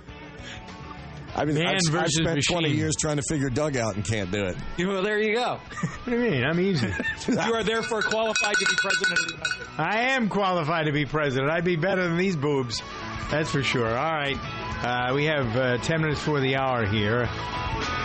[1.37, 4.05] I mean, Man I've, I've versus spent 20 years trying to figure Doug out and
[4.05, 4.57] can't do it.
[4.79, 5.61] well, there you go.
[5.81, 6.45] What do you mean?
[6.45, 6.89] I'm easy.
[7.29, 9.71] you are therefore qualified to be president of the United States.
[9.79, 11.51] I am qualified to be president.
[11.51, 12.83] I'd be better than these boobs.
[13.31, 13.89] That's for sure.
[13.89, 14.39] All right.
[14.83, 17.29] Uh, we have uh, 10 minutes for the hour here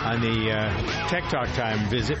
[0.04, 2.18] on the uh, Tech Talk Time visit.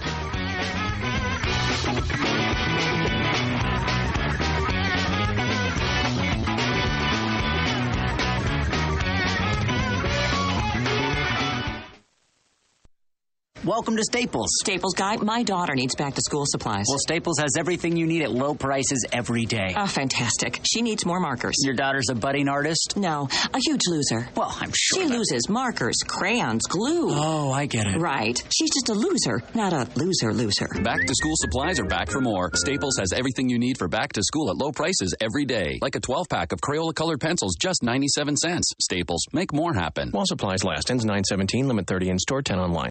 [13.64, 14.48] Welcome to Staples.
[14.60, 16.84] Staples guy, my daughter needs back to school supplies.
[16.86, 19.72] Well, Staples has everything you need at low prices every day.
[19.74, 20.60] Oh, fantastic.
[20.70, 21.54] She needs more markers.
[21.64, 22.94] Your daughter's a budding artist?
[22.96, 24.28] No, a huge loser.
[24.36, 25.02] Well, I'm sure.
[25.02, 27.08] She that- loses markers, crayons, glue.
[27.10, 27.96] Oh, I get it.
[27.98, 28.36] Right.
[28.54, 30.68] She's just a loser, not a loser loser.
[30.82, 32.50] Back to school supplies are back for more.
[32.54, 35.78] Staples has everything you need for back to school at low prices every day.
[35.80, 38.70] Like a 12 pack of Crayola colored pencils, just 97 cents.
[38.82, 40.10] Staples, make more happen.
[40.10, 40.90] While supplies last.
[40.90, 41.66] Ends 917.
[41.66, 42.90] Limit 30 in store, 10 online.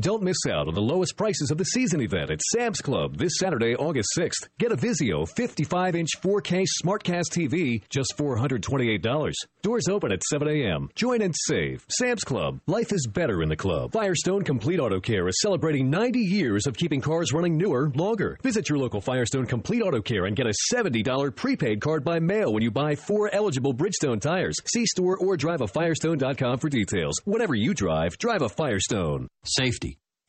[0.00, 3.34] Don't miss out on the lowest prices of the season event at Sam's Club this
[3.38, 4.48] Saturday, August 6th.
[4.58, 9.32] Get a Vizio 55 inch 4K Smartcast TV, just $428.
[9.60, 10.88] Doors open at 7 a.m.
[10.94, 11.84] Join and save.
[11.90, 12.58] Sam's Club.
[12.66, 13.92] Life is better in the club.
[13.92, 18.38] Firestone Complete Auto Care is celebrating 90 years of keeping cars running newer, longer.
[18.42, 22.50] Visit your local Firestone Complete Auto Care and get a $70 prepaid card by mail
[22.50, 24.56] when you buy four eligible Bridgestone tires.
[24.72, 27.20] See store or drive a Firestone.com for details.
[27.26, 29.28] Whatever you drive, drive a Firestone.
[29.44, 29.91] Safety.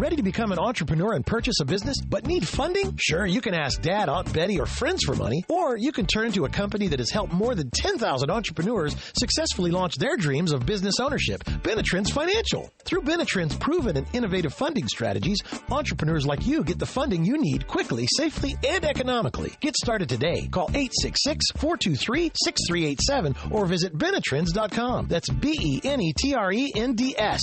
[0.00, 2.96] Ready to become an entrepreneur and purchase a business, but need funding?
[2.98, 6.32] Sure, you can ask Dad, Aunt Betty, or friends for money, or you can turn
[6.32, 10.64] to a company that has helped more than 10,000 entrepreneurs successfully launch their dreams of
[10.64, 11.44] business ownership.
[11.44, 12.72] Benetrends Financial.
[12.84, 15.36] Through Benetrends' proven and innovative funding strategies,
[15.70, 19.52] entrepreneurs like you get the funding you need quickly, safely, and economically.
[19.60, 20.48] Get started today.
[20.50, 25.08] Call 866-423-6387 or visit Benetrends.com.
[25.08, 25.90] That's B-E-N-E-T-R-E-N-D-S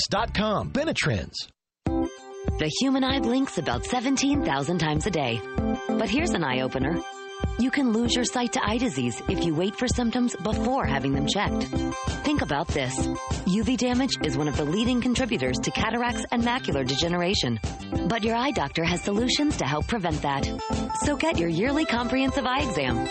[0.09, 0.71] dot com.
[0.71, 1.35] Benetrends.
[2.47, 5.39] The human eye blinks about 17,000 times a day.
[5.87, 6.99] But here's an eye opener.
[7.59, 11.13] You can lose your sight to eye disease if you wait for symptoms before having
[11.13, 11.65] them checked.
[12.23, 12.95] Think about this.
[13.45, 17.59] UV damage is one of the leading contributors to cataracts and macular degeneration.
[18.07, 20.45] But your eye doctor has solutions to help prevent that.
[21.03, 23.07] So get your yearly comprehensive eye exam.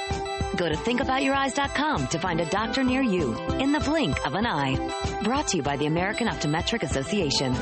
[0.57, 4.77] Go to thinkaboutyoureyes.com to find a doctor near you in the blink of an eye.
[5.23, 7.55] Brought to you by the American Optometric Association.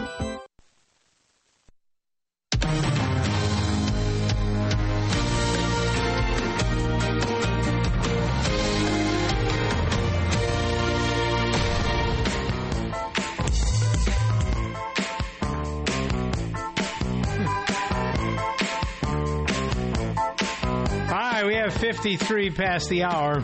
[21.64, 23.42] Have 53 past the hour.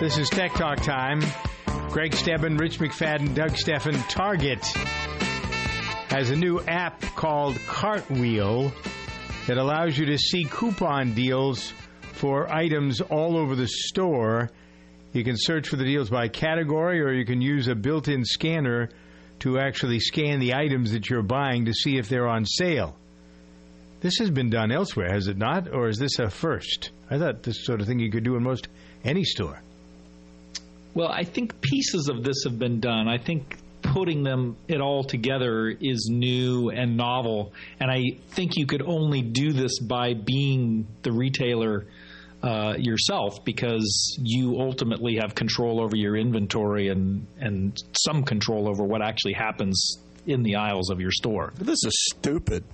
[0.00, 1.20] This is Tech Talk time.
[1.90, 3.94] Gregg Stebben, Rich McFadden, Doug Stephan.
[4.08, 4.64] Target
[6.08, 8.72] has a new app called Cartwheel
[9.46, 11.74] that allows you to see coupon deals
[12.14, 14.48] for items all over the store.
[15.12, 18.24] You can search for the deals by category, or you can use a built in
[18.24, 18.88] scanner
[19.40, 22.96] to actually scan the items that you're buying to see if they're on sale.
[24.04, 25.72] This has been done elsewhere, has it not?
[25.72, 26.90] Or is this a first?
[27.10, 28.68] I thought this sort of thing you could do in most
[29.02, 29.62] any store.
[30.92, 33.08] Well, I think pieces of this have been done.
[33.08, 38.66] I think putting them it all together is new and novel, and I think you
[38.66, 41.86] could only do this by being the retailer
[42.42, 48.84] uh, yourself because you ultimately have control over your inventory and and some control over
[48.84, 49.96] what actually happens
[50.26, 51.54] in the aisles of your store.
[51.56, 52.64] This is stupid.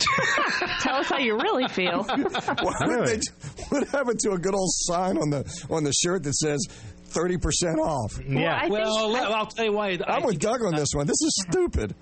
[0.80, 2.02] Tell us how you really feel.
[2.04, 3.20] Why would they,
[3.68, 6.58] what happened to a good old sign on the on the shirt that says
[7.06, 8.18] thirty percent off?
[8.26, 8.66] Yeah.
[8.68, 9.98] Well, let- I'll tell you why.
[10.06, 11.06] I'm with Doug on this one.
[11.06, 11.94] This is stupid.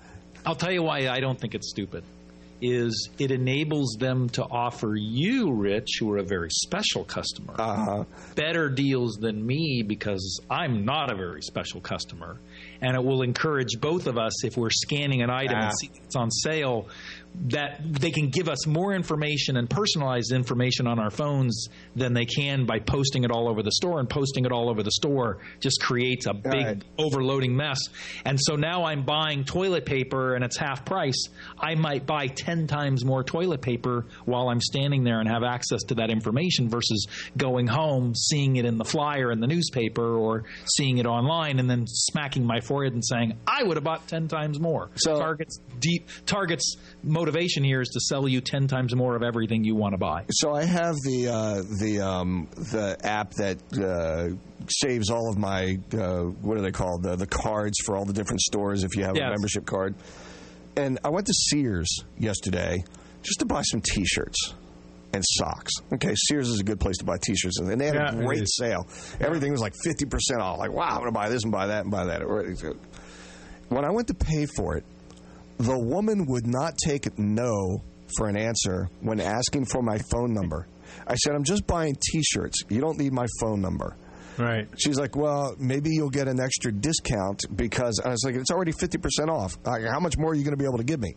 [0.45, 2.03] I'll tell you why I don't think it's stupid.
[2.61, 8.03] Is it enables them to offer you, Rich, who are a very special customer, uh-huh.
[8.35, 12.35] better deals than me because I'm not a very special customer,
[12.81, 15.67] and it will encourage both of us if we're scanning an item Ah.
[15.67, 16.89] and see it's on sale
[17.47, 22.25] that they can give us more information and personalized information on our phones than they
[22.25, 25.37] can by posting it all over the store and posting it all over the store
[25.59, 26.83] just creates a big Right.
[26.97, 27.79] overloading mess.
[28.25, 31.29] And so now i'm buying toilet paper and it's half price.
[31.57, 35.81] I might buy 10 times more toilet paper while i'm standing there and have access
[35.83, 37.07] to that information versus
[37.37, 40.43] going home seeing it in the flyer in the newspaper or
[40.75, 44.27] seeing it online and then smacking my forehead and saying i would have bought 10
[44.27, 44.89] times more.
[44.95, 49.63] So targets deep targets motivation here is to sell you 10 times more of everything
[49.63, 54.35] you want to buy So I have the uh, the um, the app that uh,
[54.67, 58.13] saves all of my uh, what are they called the the cards for all the
[58.13, 59.95] different stores if you have a membership card.
[60.75, 62.83] And I went to Sears yesterday
[63.23, 64.53] just to buy some T-shirts
[65.11, 65.73] and socks.
[65.93, 68.47] Okay, Sears is a good place to buy T-shirts, and they had Yeah, a great
[68.47, 68.87] sale.
[69.19, 70.59] Everything was like fifty percent off.
[70.59, 72.21] Like, wow, I'm gonna buy this and buy that and buy that.
[73.69, 74.85] When I went to pay for it,
[75.59, 77.83] the woman would not take no
[78.17, 80.67] for an answer when asking for my phone number.
[81.05, 82.63] I said, I'm just buying t shirts.
[82.69, 83.95] You don't need my phone number.
[84.37, 84.67] Right.
[84.77, 88.71] She's like, well, maybe you'll get an extra discount because I was like, it's already
[88.71, 89.57] 50% off.
[89.65, 91.15] Like, how much more are you going to be able to give me?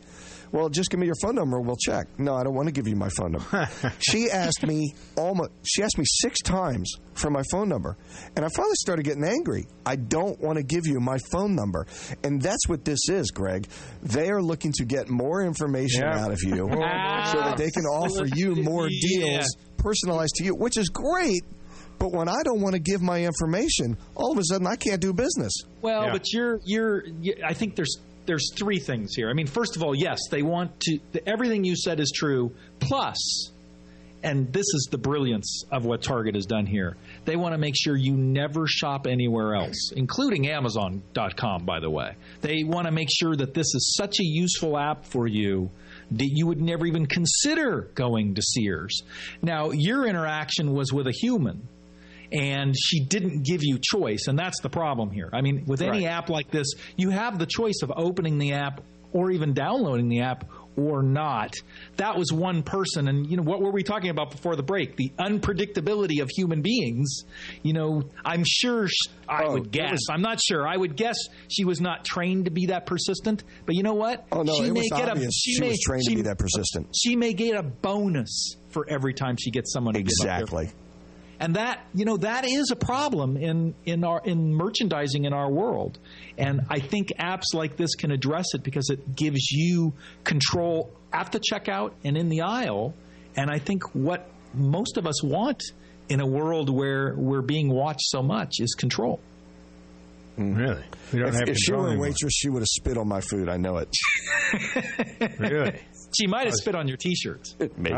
[0.50, 1.60] Well, just give me your phone number.
[1.60, 2.06] We'll check.
[2.18, 3.68] No, I don't want to give you my phone number.
[4.00, 7.96] she asked me almost, she asked me six times for my phone number.
[8.36, 9.64] And I finally started getting angry.
[9.86, 11.86] I don't want to give you my phone number.
[12.22, 13.66] And that's what this is, Gregg.
[14.02, 16.18] They are looking to get more information Yeah.
[16.24, 19.46] out of you so that they can offer you more deals
[19.78, 21.42] personalized to you, which is great.
[21.98, 25.00] But when I don't want to give my information, all of a sudden I can't
[25.00, 25.52] do business.
[25.80, 27.04] Well, but you're you're.
[27.44, 29.30] I think there's there's three things here.
[29.30, 30.98] I mean, first of all, yes, they want to.
[31.12, 32.54] The, everything you said is true.
[32.80, 33.50] Plus,
[34.22, 36.96] and this is the brilliance of what Target has done here.
[37.24, 41.64] They want to make sure you never shop anywhere else, including Amazon.com.
[41.64, 45.04] By the way, they want to make sure that this is such a useful app
[45.04, 45.70] for you
[46.12, 49.02] that you would never even consider going to Sears.
[49.40, 51.66] Now, your interaction was with a human
[52.32, 55.28] and she didn't give you choice and that's the problem here.
[55.32, 58.80] I mean with any app like this you have the choice of opening the app
[59.12, 61.54] or even downloading the app or not.
[61.96, 64.96] That was one person and you know what were we talking about before the break?
[64.96, 67.24] The unpredictability of human beings.
[67.62, 70.00] You know i'm sure sh- i oh, would guess.
[70.10, 70.66] i'm not sure.
[70.66, 71.16] I would guess
[71.50, 74.24] she was not trained to be that persistent but you know what?
[74.32, 76.38] Oh, no, she it may was get obvious a she was trained to be that
[76.38, 76.88] persistent.
[76.96, 80.70] she may get a bonus for every time she gets someone to Exactly.
[81.42, 85.50] And that you know that is a problem in in our in merchandising in our
[85.50, 85.98] world
[86.38, 91.32] and i think apps like this can address it because it gives you control at
[91.32, 92.94] the checkout and in the aisle
[93.36, 95.60] and i think what most of us want
[96.08, 99.18] in a world where we're being watched so much is control
[100.38, 100.54] mm-hmm.
[100.54, 100.84] Really?
[101.12, 103.20] We don't if, have if she were a waitress, she would have spit on my
[103.20, 103.50] food.
[103.50, 103.90] I know it.
[105.38, 105.78] Really?
[106.18, 107.94] she might have spit on your t-shirts Maybe.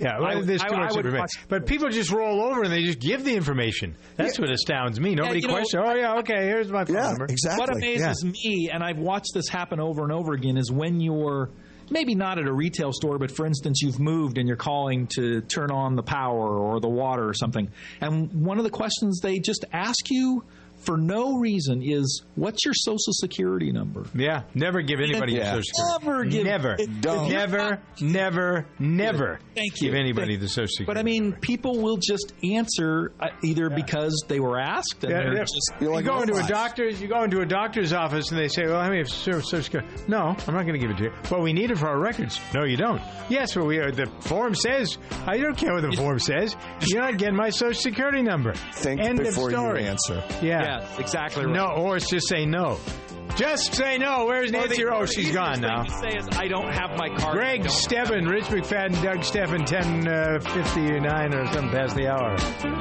[0.00, 1.20] Yeah, I well, would- there's too I much would information.
[1.20, 3.96] watch- But people just roll over and they just give the information.
[4.16, 5.14] That's what astounds me.
[5.14, 5.82] Nobody you know- questions.
[5.86, 6.44] Oh yeah, okay.
[6.46, 7.24] Here's my phone number.
[7.24, 7.60] Exactly.
[7.60, 11.50] What amazes me, and I've watched this happen over and over again, is when you're
[11.92, 15.40] maybe not at a retail store, but for instance, you've moved and you're calling to
[15.40, 17.68] turn on the power or the water or something.
[18.00, 20.44] And one of the questions they just ask you
[20.80, 24.04] for no reason is, What's your social security number?
[24.14, 25.54] Yeah, never give anybody Yeah.
[25.54, 26.42] your social security.
[26.42, 29.38] Never give- never, if- if you're never, never, never.
[29.54, 29.88] Thank you.
[29.90, 30.86] Give anybody Thank- the social security.
[30.86, 35.18] But I mean, people will just answer uh, either because they were asked and Yeah,
[35.22, 35.40] they're yeah.
[35.40, 35.72] just.
[35.80, 38.80] you go into a doctor's, you go into a doctor's office and they say, "Well,
[38.80, 41.12] how many have social social security?" No, I'm not going to give it to you.
[41.30, 42.40] Well, we need it for our records.
[42.54, 43.02] No, you don't.
[43.28, 43.90] Yes, well, we are.
[43.90, 44.96] The form says.
[45.26, 46.56] I don't care what the form says.
[46.86, 48.54] You're not getting my social security number.
[48.72, 49.82] Think End before of story.
[49.82, 50.22] you answer.
[50.42, 51.54] Yeah, Yes, exactly right.
[51.54, 52.78] No, or it's just say no.
[53.36, 54.26] Just say no.
[54.26, 54.82] Where's Nancy?
[54.82, 55.84] the- Oh, She's gone thing now.
[55.84, 57.36] to say is, I don't have my card.
[57.36, 62.36] Gregg Stebben, Rich McFadden, Doug Stephan, 10, uh, 59 or something past the hour.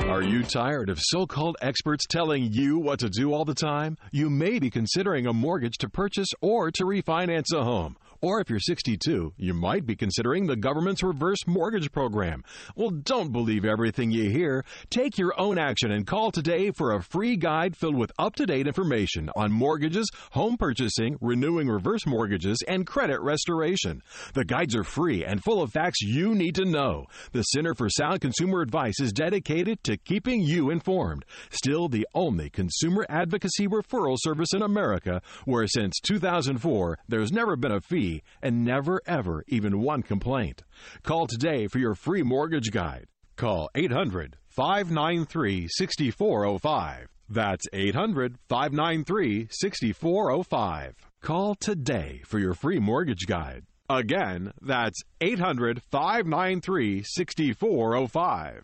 [0.09, 3.97] Are you tired of so called experts telling you what to do all the time?
[4.11, 7.95] You may be considering a mortgage to purchase or to refinance a home.
[8.21, 12.43] Or if you're 62, you might be considering the government's reverse mortgage program.
[12.75, 14.65] Well, don't believe everything you hear.
[14.89, 18.45] Take your own action and call today for a free guide filled with up to
[18.45, 24.01] date information on mortgages, home purchasing, renewing reverse mortgages, and credit restoration.
[24.33, 27.05] The guides are free and full of facts you need to know.
[27.31, 31.23] The Center for Sound Consumer Advice is dedicated to keeping you informed.
[31.51, 37.71] Still the only consumer advocacy referral service in America where since 2004 there's never been
[37.71, 38.08] a fee
[38.41, 40.63] and never ever even one complaint.
[41.03, 43.05] Call today for your free mortgage guide.
[43.35, 47.07] Call 800 593 6405.
[47.29, 50.95] That's 800 593 6405.
[51.21, 53.63] Call today for your free mortgage guide.
[53.89, 58.63] Again, that's 800 593 6405.